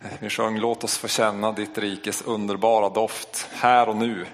Eh, 0.00 0.10
vi 0.18 0.30
sjöng 0.30 0.58
Låt 0.58 0.84
oss 0.84 0.98
få 0.98 1.08
känna 1.08 1.52
ditt 1.52 1.78
rikes 1.78 2.22
underbara 2.22 2.88
doft 2.88 3.48
här 3.52 3.88
och 3.88 3.96
nu. 3.96 4.26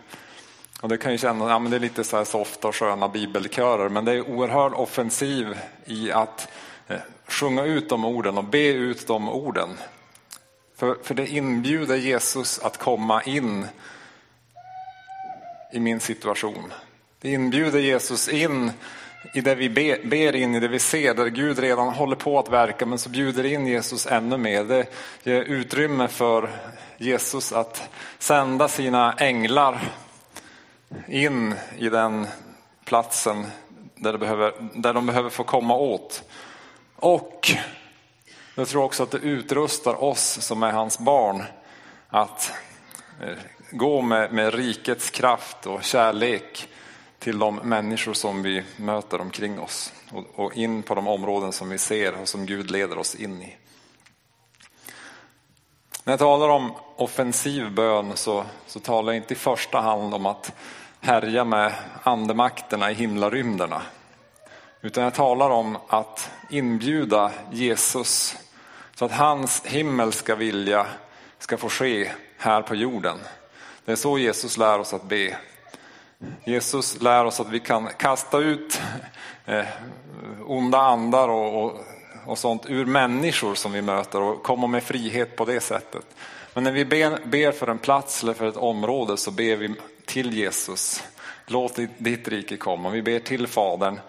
Och 0.83 0.89
det 0.89 0.99
kan 0.99 1.13
ju 1.13 1.19
kännas, 1.19 1.49
ja, 1.49 1.59
men 1.59 1.71
det 1.71 1.77
är 1.77 1.81
lite 1.81 2.05
så 2.05 2.17
här 2.17 2.25
softa 2.25 2.69
och 2.69 2.77
sköna 2.77 3.09
bibelkörer, 3.09 3.89
men 3.89 4.05
det 4.05 4.13
är 4.13 4.31
oerhört 4.31 4.73
offensiv 4.73 5.59
i 5.85 6.13
att 6.13 6.49
eh, 6.89 6.97
sjunga 7.27 7.65
ut 7.65 7.89
de 7.89 8.05
orden 8.05 8.39
och 8.39 8.45
be 8.45 8.67
ut 8.67 9.07
de 9.07 9.29
orden. 9.29 9.69
För, 10.77 10.97
för 11.03 11.15
det 11.15 11.27
inbjuder 11.27 11.97
Jesus 11.97 12.59
att 12.59 12.79
komma 12.79 13.23
in 13.23 13.67
i 15.73 15.81
min 15.81 16.01
situation. 16.01 16.73
Det 17.21 17.31
inbjuder 17.33 17.79
Jesus 17.79 18.29
in 18.29 18.71
i 19.35 19.41
det 19.41 19.55
vi 19.55 19.69
ber 20.05 20.37
in, 20.37 20.55
i 20.55 20.61
det 20.61 20.69
vi 20.69 20.79
ser, 20.79 21.15
där 21.15 21.27
Gud 21.27 21.59
redan 21.59 21.89
håller 21.89 22.17
på 22.17 22.39
att 22.39 22.49
verka, 22.49 22.87
men 22.87 22.99
så 22.99 23.09
bjuder 23.09 23.45
in 23.45 23.67
Jesus 23.67 24.07
ännu 24.07 24.37
mer. 24.37 24.65
Det 24.65 24.87
ger 25.23 25.43
utrymme 25.43 26.09
för 26.09 26.51
Jesus 26.97 27.53
att 27.53 27.89
sända 28.19 28.69
sina 28.69 29.13
änglar 29.13 29.81
in 31.09 31.55
i 31.79 31.89
den 31.89 32.27
platsen 32.85 33.47
där, 33.95 34.19
behöver, 34.19 34.55
där 34.75 34.95
de 34.95 35.07
behöver 35.07 35.31
få 35.31 35.45
komma 35.45 35.77
åt. 35.77 36.23
Och 36.97 37.51
jag 38.55 38.69
tror 38.69 38.85
också 38.85 39.03
att 39.03 39.11
det 39.11 39.19
utrustar 39.19 40.05
oss 40.05 40.41
som 40.41 40.63
är 40.63 40.73
hans 40.73 40.99
barn 40.99 41.43
att 42.09 42.53
eh, 43.21 43.37
gå 43.71 44.03
med, 44.03 44.33
med 44.33 44.55
rikets 44.55 45.11
kraft 45.11 45.67
och 45.67 45.83
kärlek 45.83 46.69
till 47.19 47.39
de 47.39 47.57
människor 47.57 48.13
som 48.13 48.43
vi 48.43 48.65
möter 48.77 49.21
omkring 49.21 49.61
oss 49.61 49.93
och, 50.13 50.25
och 50.45 50.57
in 50.57 50.83
på 50.83 50.95
de 50.95 51.09
områden 51.09 51.53
som 51.53 51.69
vi 51.69 51.79
ser 51.79 52.21
och 52.21 52.29
som 52.29 52.47
Gud 52.47 52.71
leder 52.71 52.99
oss 52.99 53.15
in 53.15 53.43
i. 53.43 53.57
När 56.05 56.13
jag 56.13 56.19
talar 56.19 56.49
om 56.49 56.73
offensiv 56.97 57.71
bön 57.71 58.13
så, 58.15 58.45
så 58.67 58.81
talar 58.81 59.13
jag 59.13 59.23
inte 59.23 59.35
i 59.35 59.37
första 59.37 59.81
hand 59.81 60.15
om 60.15 60.27
att 60.27 60.53
härja 61.05 61.45
med 61.45 61.73
andemakterna 62.03 62.91
i 62.91 62.95
himlarymderna. 62.95 63.83
Utan 64.81 65.05
jag 65.05 65.15
talar 65.15 65.51
om 65.51 65.79
att 65.89 66.31
inbjuda 66.51 67.31
Jesus 67.51 68.37
så 68.95 69.05
att 69.05 69.13
hans 69.13 69.63
himmelska 69.67 70.35
vilja 70.35 70.87
ska 71.39 71.57
få 71.57 71.69
ske 71.69 72.11
här 72.39 72.63
på 72.63 72.75
jorden. 72.75 73.19
Det 73.85 73.93
är 73.93 73.97
så 73.97 74.19
Jesus 74.19 74.59
lär 74.59 74.79
oss 74.79 74.95
att 74.95 75.03
be. 75.09 75.37
Jesus 76.45 77.01
lär 77.01 77.25
oss 77.25 77.41
att 77.41 77.51
vi 77.51 77.61
kan 77.61 77.89
kasta 77.97 78.39
ut 78.39 78.81
eh, 79.47 79.65
onda 80.47 80.79
andar 80.79 81.29
och, 81.29 81.65
och, 81.65 81.81
och, 82.27 82.39
sånt 82.39 82.67
ur 82.69 82.85
människor 82.85 83.55
som 83.55 83.73
vi 83.73 83.83
möter 83.83 84.21
och 84.21 84.43
komma 84.43 84.67
med 84.67 84.83
frihet 84.83 85.37
på 85.37 85.45
det 85.45 85.61
sättet. 85.61 86.07
Men 86.55 86.65
när 86.65 86.73
vi 86.73 86.85
ber, 86.85 87.19
ber 87.25 87.53
för 87.53 87.67
en 87.67 87.79
plats 87.79 88.23
eller 88.23 88.35
för 88.35 88.49
ett 88.49 88.57
område 88.57 89.17
så 89.17 89.31
ber 89.31 89.57
vi 89.57 89.75
till 90.13 90.33
Jesus. 90.33 91.03
Låt 91.47 91.79
ditt 91.99 92.29
rike 92.29 92.57
komma. 92.57 92.91
Vi 92.91 93.03
ber 93.03 93.19
till 93.19 93.47
Fadern. 93.47 94.01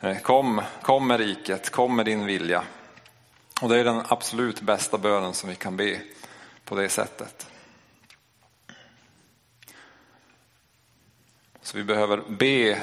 Eh, 0.00 0.18
kom, 0.18 0.62
kom 0.82 1.06
med 1.06 1.20
riket, 1.20 1.70
kom 1.70 1.96
med 1.96 2.06
din 2.06 2.26
vilja. 2.26 2.64
Och 3.62 3.68
det 3.68 3.80
är 3.80 3.84
den 3.84 4.02
absolut 4.08 4.60
bästa 4.60 4.98
bönen 4.98 5.34
som 5.34 5.48
vi 5.50 5.56
kan 5.56 5.76
be 5.76 6.00
på 6.64 6.74
det 6.74 6.88
sättet. 6.88 7.46
Så 11.62 11.76
vi 11.76 11.84
behöver 11.84 12.22
be 12.28 12.82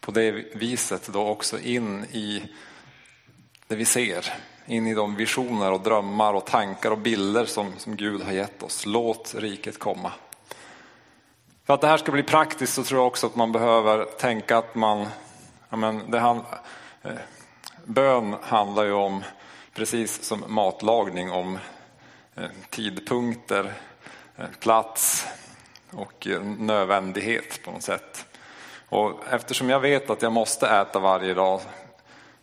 på 0.00 0.10
det 0.10 0.32
viset 0.54 1.08
då 1.12 1.26
också 1.26 1.60
in 1.60 2.04
i 2.04 2.42
det 3.66 3.76
vi 3.76 3.84
ser. 3.84 4.34
In 4.66 4.86
i 4.86 4.94
de 4.94 5.16
visioner 5.16 5.72
och 5.72 5.80
drömmar 5.80 6.34
och 6.34 6.46
tankar 6.46 6.90
och 6.90 6.98
bilder 6.98 7.44
som, 7.44 7.72
som 7.78 7.96
Gud 7.96 8.22
har 8.22 8.32
gett 8.32 8.62
oss. 8.62 8.86
Låt 8.86 9.34
riket 9.34 9.78
komma. 9.78 10.12
För 11.66 11.74
att 11.74 11.80
det 11.80 11.86
här 11.86 11.96
ska 11.96 12.12
bli 12.12 12.22
praktiskt 12.22 12.74
så 12.74 12.84
tror 12.84 13.00
jag 13.00 13.06
också 13.06 13.26
att 13.26 13.36
man 13.36 13.52
behöver 13.52 14.04
tänka 14.04 14.58
att 14.58 14.74
man, 14.74 15.06
ja 15.68 15.76
men 15.76 16.10
det 16.10 16.18
hand, 16.18 16.40
eh, 17.02 17.12
bön 17.84 18.36
handlar 18.42 18.84
ju 18.84 18.92
om, 18.92 19.24
precis 19.74 20.24
som 20.24 20.44
matlagning, 20.48 21.30
om 21.30 21.58
eh, 22.34 22.44
tidpunkter, 22.70 23.72
eh, 24.36 24.44
plats 24.60 25.26
och 25.90 26.26
eh, 26.26 26.42
nödvändighet 26.42 27.62
på 27.64 27.70
något 27.70 27.82
sätt. 27.82 28.26
Och 28.88 29.24
eftersom 29.30 29.70
jag 29.70 29.80
vet 29.80 30.10
att 30.10 30.22
jag 30.22 30.32
måste 30.32 30.68
äta 30.68 30.98
varje 30.98 31.34
dag, 31.34 31.60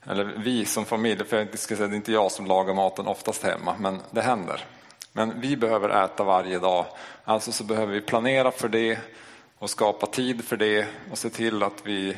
eller 0.06 0.24
vi 0.24 0.66
som 0.66 0.86
familj, 0.86 1.26
för 1.26 1.38
jag 1.38 1.60
ska 1.60 1.76
säga 1.76 1.88
det 1.88 1.94
är 1.94 1.98
inte 1.98 2.12
jag 2.12 2.32
som 2.32 2.46
lagar 2.46 2.74
maten 2.74 3.08
oftast 3.08 3.44
hemma, 3.44 3.76
men 3.80 4.02
det 4.12 4.22
händer. 4.22 4.66
Men 5.14 5.42
vi 5.42 5.58
behöver 5.58 6.06
äta 6.06 6.24
varje 6.24 6.60
dag, 6.60 6.86
alltså 7.24 7.52
så 7.52 7.64
behöver 7.64 7.94
vi 7.94 8.02
planera 8.02 8.52
för 8.52 8.70
det 8.70 9.00
och 9.58 9.70
skapa 9.70 10.06
tid 10.06 10.44
för 10.44 10.58
det 10.58 10.88
och 11.12 11.18
se 11.18 11.30
till 11.30 11.64
att 11.64 11.86
vi 11.86 12.18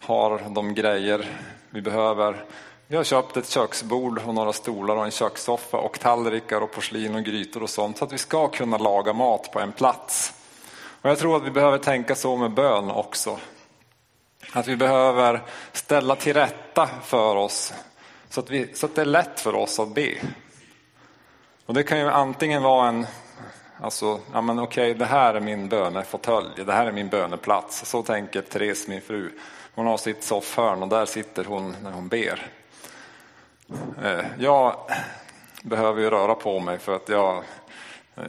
har 0.00 0.42
de 0.54 0.74
grejer 0.74 1.26
vi 1.70 1.80
behöver. 1.80 2.44
Vi 2.86 2.96
har 2.96 3.04
köpt 3.04 3.36
ett 3.36 3.48
köksbord 3.48 4.20
och 4.26 4.34
några 4.34 4.52
stolar 4.52 4.96
och 4.96 5.04
en 5.04 5.10
kökssoffa 5.10 5.76
och 5.76 6.00
tallrikar 6.00 6.60
och 6.60 6.72
porslin 6.72 7.14
och 7.14 7.24
grytor 7.24 7.62
och 7.62 7.70
sånt 7.70 7.98
så 7.98 8.04
att 8.04 8.12
vi 8.12 8.18
ska 8.18 8.48
kunna 8.48 8.78
laga 8.78 9.12
mat 9.12 9.52
på 9.52 9.60
en 9.60 9.72
plats. 9.72 10.32
Och 11.02 11.10
jag 11.10 11.18
tror 11.18 11.36
att 11.36 11.44
vi 11.44 11.50
behöver 11.50 11.78
tänka 11.78 12.14
så 12.14 12.36
med 12.36 12.50
bön 12.50 12.90
också. 12.90 13.38
Att 14.52 14.68
vi 14.68 14.76
behöver 14.76 15.42
ställa 15.72 16.16
till 16.16 16.34
rätta 16.34 16.88
för 17.04 17.36
oss 17.36 17.74
så 18.28 18.40
att, 18.40 18.50
vi, 18.50 18.74
så 18.74 18.86
att 18.86 18.94
det 18.94 19.00
är 19.00 19.06
lätt 19.06 19.40
för 19.40 19.54
oss 19.54 19.80
att 19.80 19.94
be. 19.94 20.14
Och 21.66 21.74
det 21.74 21.82
kan 21.82 21.98
ju 21.98 22.08
antingen 22.08 22.62
vara 22.62 22.88
en, 22.88 23.06
alltså, 23.80 24.20
ja 24.32 24.40
men 24.40 24.58
okej 24.58 24.94
det 24.94 25.04
här 25.04 25.34
är 25.34 25.40
min 25.40 25.68
bönefåtölj, 25.68 26.64
det 26.66 26.72
här 26.72 26.86
är 26.86 26.92
min 26.92 27.08
böneplats. 27.08 27.84
Så 27.90 28.02
tänker 28.02 28.40
Therese, 28.40 28.88
min 28.88 29.00
fru. 29.00 29.30
Hon 29.74 29.86
har 29.86 29.96
sitt 29.96 30.24
soffhörn 30.24 30.82
och 30.82 30.88
där 30.88 31.06
sitter 31.06 31.44
hon 31.44 31.76
när 31.82 31.90
hon 31.90 32.08
ber. 32.08 32.46
Eh, 34.02 34.24
jag 34.38 34.76
behöver 35.62 36.00
ju 36.00 36.10
röra 36.10 36.34
på 36.34 36.60
mig 36.60 36.78
för 36.78 36.96
att 36.96 37.08
jag 37.08 37.44
eh, 38.16 38.24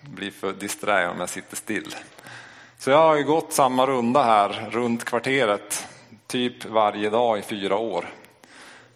blir 0.00 0.30
för 0.30 0.52
disträ 0.52 1.08
om 1.08 1.20
jag 1.20 1.28
sitter 1.28 1.56
still. 1.56 1.94
Så 2.78 2.90
jag 2.90 2.98
har 2.98 3.16
ju 3.16 3.24
gått 3.24 3.52
samma 3.52 3.86
runda 3.86 4.22
här 4.22 4.68
runt 4.70 5.04
kvarteret 5.04 5.88
typ 6.26 6.64
varje 6.64 7.10
dag 7.10 7.38
i 7.38 7.42
fyra 7.42 7.76
år. 7.76 8.08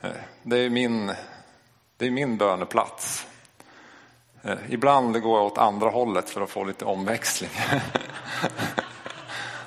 Eh, 0.01 0.11
det 0.42 0.59
är 0.59 0.70
min, 0.70 1.12
det 1.96 2.07
är 2.07 2.11
min 2.11 2.37
böneplats. 2.37 3.27
Eh, 4.42 4.59
ibland 4.68 5.22
går 5.22 5.38
jag 5.38 5.46
åt 5.46 5.59
andra 5.59 5.90
hållet 5.90 6.31
för 6.31 6.40
att 6.40 6.50
få 6.50 6.64
lite 6.64 6.85
omväxling. 6.85 7.50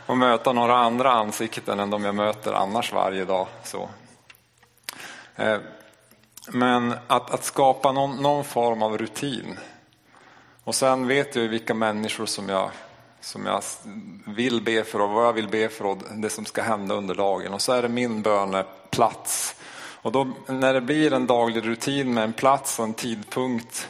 och 0.05 0.17
möta 0.17 0.53
några 0.53 0.77
andra 0.77 1.11
ansikten 1.11 1.79
än 1.79 1.89
de 1.89 2.03
jag 2.03 2.15
möter 2.15 2.53
annars 2.53 2.93
varje 2.93 3.25
dag. 3.25 3.47
Så. 3.63 3.89
Eh, 5.35 5.57
men 6.47 6.93
att, 7.07 7.31
att 7.31 7.43
skapa 7.43 7.91
någon, 7.91 8.15
någon 8.15 8.43
form 8.43 8.83
av 8.83 8.97
rutin 8.97 9.59
och 10.63 10.75
sen 10.75 11.07
vet 11.07 11.35
jag 11.35 11.43
vilka 11.43 11.73
människor 11.73 12.25
som 12.25 12.49
jag, 12.49 12.69
som 13.21 13.45
jag 13.45 13.63
vill 14.25 14.61
be 14.61 14.83
för 14.83 15.01
och 15.01 15.09
vad 15.09 15.25
jag 15.25 15.33
vill 15.33 15.47
be 15.47 15.69
för 15.69 15.85
och 15.85 15.97
det 16.11 16.29
som 16.29 16.45
ska 16.45 16.61
hända 16.61 16.95
under 16.95 17.15
dagen. 17.15 17.53
Och 17.53 17.61
så 17.61 17.71
är 17.71 17.81
det 17.81 17.89
min 17.89 18.21
böneplats. 18.21 19.55
Och 20.01 20.11
då 20.11 20.27
när 20.47 20.73
det 20.73 20.81
blir 20.81 21.13
en 21.13 21.27
daglig 21.27 21.67
rutin 21.67 22.13
med 22.13 22.23
en 22.23 22.33
plats 22.33 22.79
och 22.79 22.85
en 22.85 22.93
tidpunkt 22.93 23.89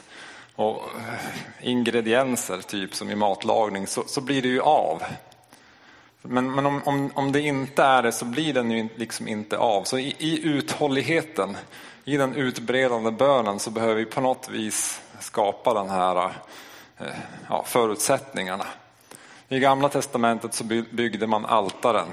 och 0.56 0.76
eh, 0.76 1.68
ingredienser, 1.68 2.58
typ 2.58 2.94
som 2.94 3.10
i 3.10 3.14
matlagning, 3.14 3.86
så, 3.86 4.04
så 4.06 4.20
blir 4.20 4.42
det 4.42 4.48
ju 4.48 4.60
av. 4.60 5.02
Men, 6.22 6.54
men 6.54 6.66
om, 6.66 6.82
om, 6.84 7.10
om, 7.14 7.32
det 7.32 7.40
inte 7.40 7.82
är 7.82 8.02
det 8.02 8.12
så 8.12 8.24
blir 8.24 8.54
den 8.54 8.70
ju 8.70 8.88
liksom 8.96 9.28
inte 9.28 9.58
av. 9.58 9.84
Så 9.84 9.98
i, 9.98 10.16
i 10.18 10.46
uthålligheten, 10.46 11.56
i 12.04 12.16
den 12.16 12.34
utbredande 12.34 13.10
bönen 13.10 13.58
så 13.58 13.70
behöver 13.70 13.94
vi 13.94 14.04
på 14.04 14.20
något 14.20 14.48
vis 14.48 15.00
skapa 15.20 15.74
den 15.74 15.90
här 15.90 16.32
eh, 16.98 17.06
ja, 17.48 17.64
förutsättningarna. 17.66 18.66
I 19.48 19.58
gamla 19.58 19.88
testamentet 19.88 20.54
så 20.54 20.64
byggde 20.90 21.26
man 21.26 21.46
altaren. 21.46 22.08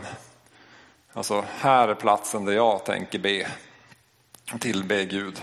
Alltså 1.13 1.45
här 1.57 1.87
är 1.87 1.95
platsen 1.95 2.45
där 2.45 2.53
jag 2.53 2.85
tänker 2.85 3.19
be, 3.19 3.47
tillbe 4.59 5.05
Gud. 5.05 5.41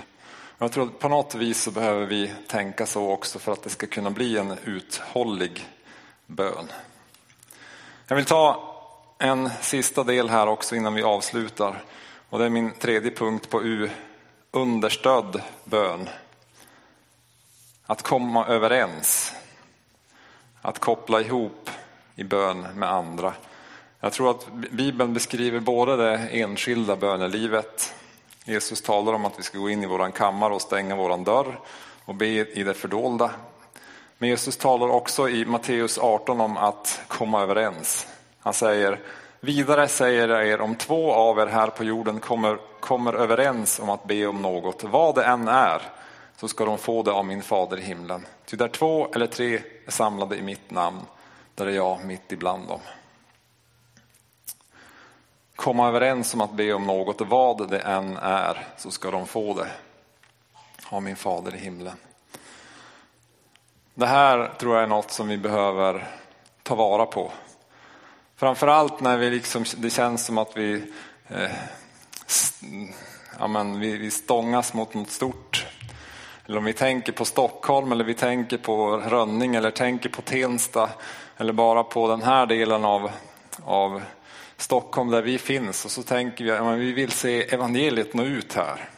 Jag 0.61 0.73
tror 0.73 0.87
att 0.87 0.99
på 0.99 1.09
något 1.09 1.35
vis 1.35 1.63
så 1.63 1.71
behöver 1.71 2.07
vi 2.07 2.33
tänka 2.47 2.87
så 2.87 3.11
också 3.11 3.39
för 3.39 3.53
att 3.53 3.63
det 3.63 3.71
ska 3.71 3.87
kunna 3.87 4.11
bli 4.11 4.37
en 4.37 4.59
uthållig 4.65 5.67
bön. 6.27 6.69
Jag 8.07 8.17
vill 8.17 8.25
ta 8.25 8.75
en 9.19 9.51
sista 9.61 10.05
del 10.05 10.29
här 10.29 10.47
också 10.47 10.77
innan 10.77 10.95
vi 10.95 11.03
avslutar. 11.03 11.83
Och 12.29 12.39
det 12.39 12.45
är 12.45 12.49
min 12.49 12.71
tredje 12.71 13.11
punkt 13.11 13.51
på 13.51 13.63
U. 13.63 13.91
Understödd 14.51 15.43
bön. 15.65 16.09
Att 17.87 18.03
komma 18.03 18.47
överens. 18.47 19.33
Att 20.61 20.79
koppla 20.79 21.21
ihop 21.21 21.71
i 22.15 22.25
bön 22.25 22.67
med 22.75 22.93
andra. 22.93 23.33
Jag 24.01 24.13
tror 24.13 24.31
att 24.31 24.53
Bibeln 24.53 25.15
beskriver 25.15 25.61
både 25.61 25.97
det 25.97 26.19
enskilda 26.19 26.97
bönelivet. 26.97 27.95
Jesus 28.49 28.83
talar 28.83 29.13
om 29.13 29.25
att 29.25 29.39
vi 29.39 29.43
ska 29.43 29.59
gå 29.59 29.71
in 29.71 29.83
i 29.83 29.87
våran 29.87 30.13
kammare 30.13 30.55
och 30.55 30.63
stänga 30.63 30.97
våran 30.97 31.25
dörr 31.25 31.61
och 32.05 32.15
be 32.15 32.27
i 32.27 32.63
det 32.63 32.75
fördolda. 32.75 33.31
Men 34.19 34.29
Jesus 34.29 34.57
talar 34.57 34.89
också 34.89 35.29
i 35.29 35.45
Matteus 35.45 35.99
18 35.99 36.41
om 36.41 36.57
att 36.57 37.01
komma 37.09 37.43
överens. 37.43 38.07
Han 38.41 38.55
säger, 38.55 39.01
vidare 39.41 39.89
säger 39.89 40.29
jag 40.29 40.49
er 40.49 40.61
om 40.61 40.75
två 40.75 41.13
av 41.13 41.39
er 41.39 41.47
här 41.47 41.67
på 41.67 41.85
jorden 41.85 42.21
kommer, 42.21 42.59
kommer 42.81 43.13
överens 43.13 43.81
om 43.81 43.91
att 43.91 44.05
be 44.05 44.27
om 44.27 44.43
något, 44.43 44.85
vad 44.85 45.15
det 45.15 45.25
än 45.25 45.49
är, 45.49 45.83
så 46.37 46.49
ska 46.49 46.65
de 46.65 46.79
få 46.79 47.03
det 47.03 47.13
av 47.13 47.25
min 47.25 47.43
fader 47.43 47.77
i 47.77 47.83
himlen. 47.83 48.27
Ty 48.47 48.57
där 48.57 48.69
två 48.69 49.09
eller 49.15 49.27
tre 49.27 49.63
är 49.87 49.91
samlade 49.91 50.37
i 50.37 50.43
mitt 50.43 50.71
namn, 50.71 51.01
där 51.55 51.67
är 51.67 51.71
jag 51.71 52.05
mitt 52.05 52.33
ibland 52.33 52.69
dem. 52.69 52.81
Komma 55.59 55.89
överens 55.89 56.35
om 56.35 56.41
att 56.41 56.53
be 56.53 56.73
om 56.73 56.87
något, 56.87 57.21
vad 57.21 57.71
det 57.71 57.79
än 57.79 58.17
är, 58.17 58.67
så 58.77 58.91
ska 58.91 59.11
de 59.11 59.27
få 59.27 59.55
det 59.55 59.67
av 60.89 61.03
min 61.03 61.17
fader 61.17 61.55
i 61.55 61.59
himlen. 61.59 61.97
Det 63.95 64.07
här 64.07 64.53
tror 64.59 64.75
jag 64.75 64.83
är 64.83 64.89
något 64.89 65.11
som 65.11 65.29
vi 65.29 65.37
behöver 65.39 66.09
ta 66.63 66.75
vara 66.75 67.07
på. 67.07 67.33
Framförallt 68.37 69.01
när 69.01 69.17
vi 69.17 69.31
liksom, 69.31 69.65
det 69.77 69.91
känns 69.91 70.27
som 70.27 70.39
att 70.39 70.57
vi, 70.57 70.93
eh, 71.29 71.51
ja, 73.39 73.47
men 73.47 73.81
vi, 73.81 73.97
vi 73.97 74.11
stångas 74.11 74.75
mot 74.75 74.95
något 74.95 75.11
stort. 75.11 75.67
Eller 76.47 76.59
om 76.59 76.65
vi 76.65 76.73
tänker 76.73 77.13
på 77.13 77.25
Stockholm 77.25 77.93
eller 77.93 78.05
vi 78.05 78.15
tänker 78.15 78.59
på 78.59 78.97
Rönning 78.97 79.55
eller 79.55 79.71
tänker 79.71 80.09
på 80.09 80.23
Tensta 80.23 80.91
eller 81.37 81.53
bara 81.53 81.85
på 81.85 82.09
den 82.09 82.23
här 82.23 82.47
delen 82.47 82.85
av, 82.85 83.11
av 83.65 84.03
Stockholm 84.61 85.11
där 85.11 85.23
vi 85.23 85.39
finns 85.39 85.85
och 85.85 85.91
så 85.91 86.03
tänker 86.03 86.45
vi 86.45 86.51
att 86.51 86.79
vi 86.79 86.93
vill 86.93 87.11
se 87.11 87.43
evangeliet 87.43 88.15
nå 88.15 88.25
ut 88.25 88.55
här. 88.55 88.89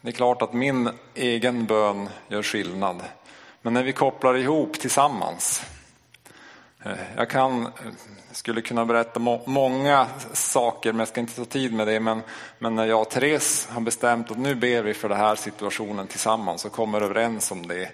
Det 0.00 0.08
är 0.08 0.12
klart 0.12 0.42
att 0.42 0.52
min 0.52 0.90
egen 1.14 1.66
bön 1.66 2.08
gör 2.28 2.42
skillnad. 2.42 3.02
Men 3.62 3.72
när 3.72 3.82
vi 3.82 3.92
kopplar 3.92 4.36
ihop 4.36 4.72
tillsammans. 4.72 5.62
Eh, 6.84 6.92
jag 7.16 7.30
kan, 7.30 7.62
eh, 7.62 7.70
skulle 8.32 8.60
kunna 8.60 8.84
berätta 8.84 9.20
må, 9.20 9.42
många 9.46 10.06
saker, 10.32 10.92
men 10.92 10.98
jag 10.98 11.08
ska 11.08 11.20
inte 11.20 11.36
ta 11.36 11.44
tid 11.44 11.72
med 11.72 11.86
det. 11.86 12.00
Men, 12.00 12.22
men 12.58 12.74
när 12.74 12.86
jag 12.86 13.00
och 13.00 13.10
Therese 13.10 13.68
har 13.70 13.80
bestämt 13.80 14.30
att 14.30 14.38
nu 14.38 14.54
ber 14.54 14.82
vi 14.82 14.94
för 14.94 15.08
den 15.08 15.18
här 15.18 15.36
situationen 15.36 16.06
tillsammans 16.06 16.64
och 16.64 16.72
kommer 16.72 17.00
överens 17.00 17.50
om 17.50 17.66
det. 17.66 17.90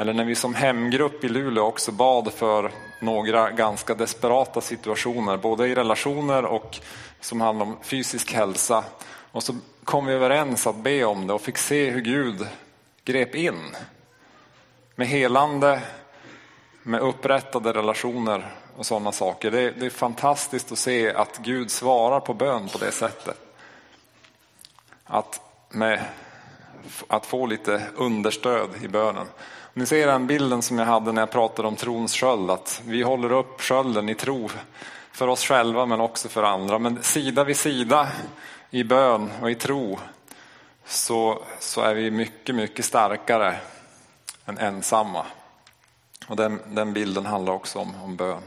Eller 0.00 0.12
när 0.12 0.24
vi 0.24 0.34
som 0.34 0.54
hemgrupp 0.54 1.24
i 1.24 1.28
Luleå 1.28 1.64
också 1.64 1.92
bad 1.92 2.32
för 2.32 2.70
några 3.00 3.50
ganska 3.50 3.94
desperata 3.94 4.60
situationer, 4.60 5.36
både 5.36 5.68
i 5.68 5.74
relationer 5.74 6.44
och 6.44 6.78
som 7.20 7.40
handlar 7.40 7.66
om 7.66 7.76
fysisk 7.82 8.32
hälsa. 8.32 8.84
Och 9.32 9.42
så 9.42 9.54
kom 9.84 10.06
vi 10.06 10.12
överens 10.12 10.66
att 10.66 10.76
be 10.76 11.04
om 11.04 11.26
det 11.26 11.32
och 11.32 11.40
fick 11.40 11.58
se 11.58 11.90
hur 11.90 12.00
Gud 12.00 12.46
grep 13.04 13.34
in 13.34 13.76
med 14.94 15.06
helande, 15.06 15.80
med 16.82 17.00
upprättade 17.00 17.72
relationer 17.72 18.54
och 18.76 18.86
sådana 18.86 19.12
saker. 19.12 19.50
Det 19.50 19.60
är, 19.60 19.72
det 19.72 19.86
är 19.86 19.90
fantastiskt 19.90 20.72
att 20.72 20.78
se 20.78 21.14
att 21.14 21.38
Gud 21.38 21.70
svarar 21.70 22.20
på 22.20 22.34
bön 22.34 22.68
på 22.68 22.78
det 22.78 22.92
sättet. 22.92 23.40
Att, 25.04 25.40
med, 25.70 26.04
att 27.08 27.26
få 27.26 27.46
lite 27.46 27.82
understöd 27.96 28.70
i 28.82 28.88
bönen. 28.88 29.26
Ni 29.74 29.86
ser 29.86 30.06
den 30.06 30.26
bilden 30.26 30.62
som 30.62 30.78
jag 30.78 30.86
hade 30.86 31.12
när 31.12 31.22
jag 31.22 31.30
pratade 31.30 31.68
om 31.68 31.76
trons 31.76 32.14
sköld, 32.14 32.50
att 32.50 32.82
vi 32.84 33.02
håller 33.02 33.32
upp 33.32 33.60
skölden 33.60 34.08
i 34.08 34.14
tro 34.14 34.50
för 35.12 35.28
oss 35.28 35.44
själva 35.44 35.86
men 35.86 36.00
också 36.00 36.28
för 36.28 36.42
andra. 36.42 36.78
Men 36.78 37.02
sida 37.02 37.44
vid 37.44 37.56
sida 37.56 38.08
i 38.70 38.84
bön 38.84 39.30
och 39.42 39.50
i 39.50 39.54
tro 39.54 39.98
så, 40.84 41.42
så 41.60 41.80
är 41.80 41.94
vi 41.94 42.10
mycket, 42.10 42.54
mycket 42.54 42.84
starkare 42.84 43.56
än 44.46 44.58
ensamma. 44.58 45.26
Och 46.26 46.36
den, 46.36 46.60
den 46.66 46.92
bilden 46.92 47.26
handlar 47.26 47.52
också 47.52 47.78
om, 47.78 47.94
om 48.02 48.16
bön. 48.16 48.42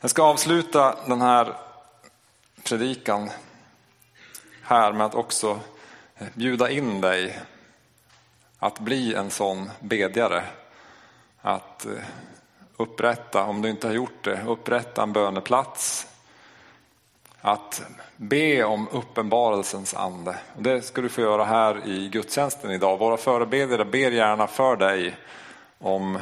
Jag 0.00 0.10
ska 0.10 0.22
avsluta 0.22 0.96
den 1.06 1.20
här 1.20 1.54
predikan 2.64 3.30
här 4.62 4.92
med 4.92 5.06
att 5.06 5.14
också 5.14 5.60
bjuda 6.34 6.70
in 6.70 7.00
dig 7.00 7.40
att 8.64 8.78
bli 8.78 9.14
en 9.14 9.30
sån 9.30 9.70
bedjare. 9.80 10.42
Att 11.40 11.86
eh, 11.86 11.92
upprätta, 12.76 13.44
om 13.44 13.62
du 13.62 13.70
inte 13.70 13.86
har 13.86 13.94
gjort 13.94 14.24
det, 14.24 14.44
upprätta 14.46 15.02
en 15.02 15.12
böneplats. 15.12 16.06
Att 17.40 17.82
be 18.16 18.64
om 18.64 18.88
uppenbarelsens 18.88 19.94
ande. 19.94 20.36
Det 20.58 20.82
ska 20.82 21.02
du 21.02 21.08
få 21.08 21.20
göra 21.20 21.44
här 21.44 21.86
i 21.86 22.08
gudstjänsten 22.08 22.70
idag. 22.70 22.98
Våra 22.98 23.16
förebedjare 23.16 23.84
ber 23.84 24.10
gärna 24.10 24.46
för 24.46 24.76
dig 24.76 25.16
om, 25.78 26.18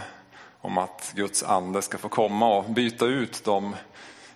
om 0.61 0.79
att 0.79 1.13
Guds 1.17 1.43
ande 1.43 1.83
ska 1.83 1.99
få 1.99 2.09
komma 2.09 2.57
och 2.57 2.71
byta 2.71 3.07
ut 3.07 3.45
de 3.45 3.77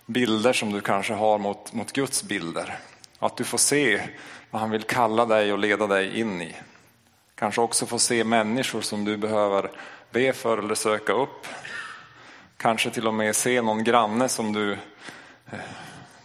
bilder 0.05 0.53
som 0.53 0.73
du 0.73 0.81
kanske 0.81 1.13
har 1.13 1.37
mot, 1.37 1.73
mot 1.73 1.91
Guds 1.91 2.23
bilder. 2.23 2.79
Att 3.19 3.37
du 3.37 3.43
får 3.43 3.57
se 3.57 4.01
vad 4.51 4.61
han 4.61 4.71
vill 4.71 4.83
kalla 4.83 5.25
dig 5.25 5.53
och 5.53 5.59
leda 5.59 5.87
dig 5.87 6.19
in 6.19 6.41
i. 6.41 6.55
Kanske 7.39 7.61
också 7.61 7.85
få 7.85 7.99
se 7.99 8.23
människor 8.23 8.81
som 8.81 9.05
du 9.05 9.17
behöver 9.17 9.71
be 10.11 10.33
för 10.33 10.57
eller 10.57 10.75
söka 10.75 11.13
upp. 11.13 11.47
Kanske 12.57 12.89
till 12.89 13.07
och 13.07 13.13
med 13.13 13.35
se 13.35 13.61
någon 13.61 13.83
granne 13.83 14.29
som 14.29 14.53
du 14.53 14.71
eh, 15.51 15.59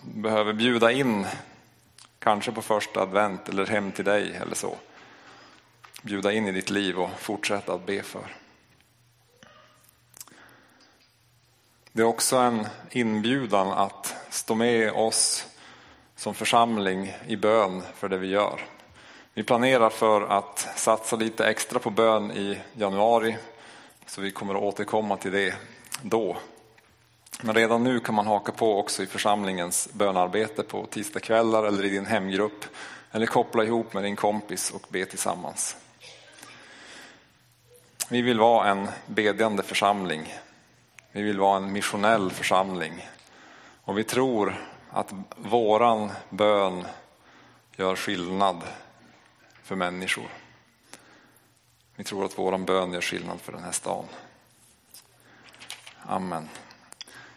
behöver 0.02 0.52
bjuda 0.52 0.92
in. 0.92 1.26
Kanske 2.18 2.52
på 2.52 2.62
första 2.62 3.02
advent 3.02 3.48
eller 3.48 3.66
hem 3.66 3.92
till 3.92 4.04
dig 4.04 4.36
eller 4.36 4.54
så. 4.54 4.76
Bjuda 6.02 6.32
in 6.32 6.46
i 6.46 6.52
ditt 6.52 6.70
liv 6.70 6.98
och 6.98 7.10
fortsätta 7.18 7.74
att 7.74 7.86
be 7.86 8.02
för. 8.02 8.36
Det 11.92 12.02
är 12.02 12.06
också 12.06 12.36
en 12.36 12.66
inbjudan 12.90 13.72
att 13.72 14.16
stå 14.30 14.54
med 14.54 14.92
oss 14.92 15.46
som 16.16 16.34
församling 16.34 17.16
i 17.26 17.36
bön 17.36 17.82
för 17.94 18.08
det 18.08 18.18
vi 18.18 18.28
gör. 18.28 18.60
Vi 19.34 19.42
planerar 19.42 19.90
för 19.90 20.20
att 20.20 20.68
satsa 20.76 21.16
lite 21.16 21.46
extra 21.46 21.78
på 21.78 21.90
bön 21.90 22.30
i 22.30 22.58
januari, 22.72 23.36
så 24.06 24.20
vi 24.20 24.30
kommer 24.30 24.54
att 24.54 24.62
återkomma 24.62 25.16
till 25.16 25.32
det 25.32 25.54
då. 26.02 26.36
Men 27.42 27.54
redan 27.54 27.84
nu 27.84 28.00
kan 28.00 28.14
man 28.14 28.26
haka 28.26 28.52
på 28.52 28.78
också 28.78 29.02
i 29.02 29.06
församlingens 29.06 29.88
bönarbete 29.92 30.62
på 30.62 30.86
tisdagskvällar 30.86 31.64
eller 31.64 31.84
i 31.84 31.88
din 31.88 32.06
hemgrupp, 32.06 32.64
eller 33.12 33.26
koppla 33.26 33.64
ihop 33.64 33.94
med 33.94 34.02
din 34.02 34.16
kompis 34.16 34.70
och 34.70 34.86
be 34.88 35.04
tillsammans. 35.04 35.76
Vi 38.08 38.22
vill 38.22 38.38
vara 38.38 38.68
en 38.68 38.88
bedjande 39.06 39.62
församling. 39.62 40.34
Vi 41.12 41.22
vill 41.22 41.38
vara 41.38 41.56
en 41.56 41.72
missionell 41.72 42.30
församling. 42.30 43.08
Och 43.84 43.98
vi 43.98 44.04
tror 44.04 44.54
att 44.90 45.12
våran 45.36 46.12
bön 46.28 46.86
gör 47.76 47.96
skillnad 47.96 48.62
för 49.62 49.76
människor. 49.76 50.28
Vi 51.96 52.04
tror 52.04 52.24
att 52.24 52.38
våran 52.38 52.64
bön 52.64 52.92
gör 52.92 53.00
skillnad 53.00 53.40
för 53.40 53.52
den 53.52 53.64
här 53.64 53.72
stan. 53.72 54.04
Amen. 56.06 56.48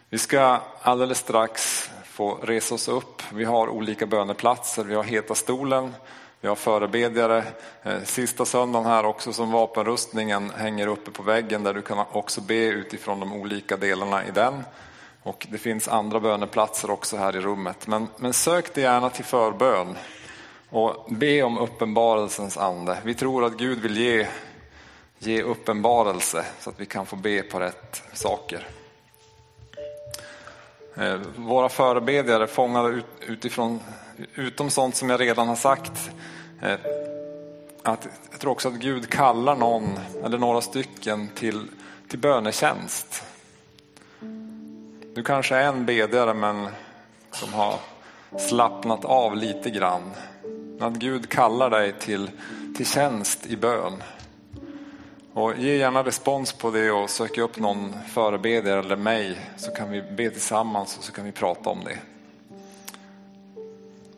Vi 0.08 0.18
ska 0.18 0.60
alldeles 0.82 1.18
strax 1.18 1.90
få 2.04 2.34
resa 2.34 2.74
oss 2.74 2.88
upp. 2.88 3.22
Vi 3.32 3.44
har 3.44 3.68
olika 3.68 4.06
böneplatser. 4.06 4.84
Vi 4.84 4.94
har 4.94 5.04
Heta 5.04 5.34
stolen, 5.34 5.94
vi 6.40 6.48
har 6.48 6.56
förebedjare. 6.56 7.44
Eh, 7.82 8.02
sista 8.02 8.44
söndagen 8.44 8.86
här 8.86 9.04
också 9.04 9.32
som 9.32 9.52
vapenrustningen 9.52 10.50
hänger 10.50 10.86
uppe 10.86 11.10
på 11.10 11.22
väggen 11.22 11.62
där 11.62 11.74
du 11.74 11.82
kan 11.82 12.04
också 12.12 12.40
be 12.40 12.54
utifrån 12.54 13.20
de 13.20 13.32
olika 13.32 13.76
delarna 13.76 14.26
i 14.26 14.30
den. 14.30 14.64
Och 15.22 15.46
det 15.50 15.58
finns 15.58 15.88
andra 15.88 16.20
böneplatser 16.20 16.90
också 16.90 17.16
här 17.16 17.36
i 17.36 17.40
rummet. 17.40 17.86
Men, 17.86 18.08
men 18.16 18.32
sök 18.32 18.74
dig 18.74 18.84
gärna 18.84 19.10
till 19.10 19.24
förbön 19.24 19.96
och 20.76 21.04
be 21.08 21.42
om 21.42 21.58
uppenbarelsens 21.58 22.56
ande. 22.56 22.98
Vi 23.04 23.14
tror 23.14 23.44
att 23.44 23.56
Gud 23.56 23.78
vill 23.78 23.96
ge 23.96 24.26
ge 25.18 25.42
uppenbarelse 25.42 26.44
så 26.60 26.70
att 26.70 26.80
vi 26.80 26.86
kan 26.86 27.06
få 27.06 27.16
be 27.16 27.42
på 27.42 27.60
rätt 27.60 28.02
saker. 28.12 28.66
Eh, 30.94 31.20
våra 31.36 31.68
förebedjare 31.68 32.46
fångade 32.46 33.02
utifrån, 33.20 33.80
utom 34.34 34.70
sånt 34.70 34.96
som 34.96 35.10
jag 35.10 35.20
redan 35.20 35.48
har 35.48 35.56
sagt, 35.56 36.10
eh, 36.62 36.78
att 37.82 38.08
jag 38.30 38.40
tror 38.40 38.52
också 38.52 38.68
att 38.68 38.74
Gud 38.74 39.10
kallar 39.10 39.56
någon 39.56 39.98
eller 40.24 40.38
några 40.38 40.60
stycken 40.60 41.28
till, 41.34 41.68
till 42.08 42.18
bönetjänst. 42.18 43.24
Du 45.14 45.22
kanske 45.24 45.56
är 45.56 45.68
en 45.68 45.86
bedjare 45.86 46.34
men 46.34 46.68
som 47.32 47.52
har 47.52 47.74
slappnat 48.38 49.04
av 49.04 49.36
lite 49.36 49.70
grann. 49.70 50.12
Att 50.80 50.94
Gud 50.94 51.28
kallar 51.28 51.70
dig 51.70 51.92
till, 51.92 52.30
till 52.76 52.86
tjänst 52.86 53.46
i 53.46 53.56
bön. 53.56 54.02
Och 55.32 55.56
ge 55.58 55.76
gärna 55.76 56.04
respons 56.04 56.52
på 56.52 56.70
det 56.70 56.90
och 56.90 57.10
sök 57.10 57.38
upp 57.38 57.58
någon 57.58 57.94
förebedjare 58.14 58.80
eller 58.80 58.96
mig 58.96 59.38
så 59.56 59.70
kan 59.70 59.90
vi 59.90 60.02
be 60.02 60.30
tillsammans 60.30 60.98
och 60.98 61.04
så 61.04 61.12
kan 61.12 61.24
vi 61.24 61.32
prata 61.32 61.70
om 61.70 61.84
det. 61.84 61.98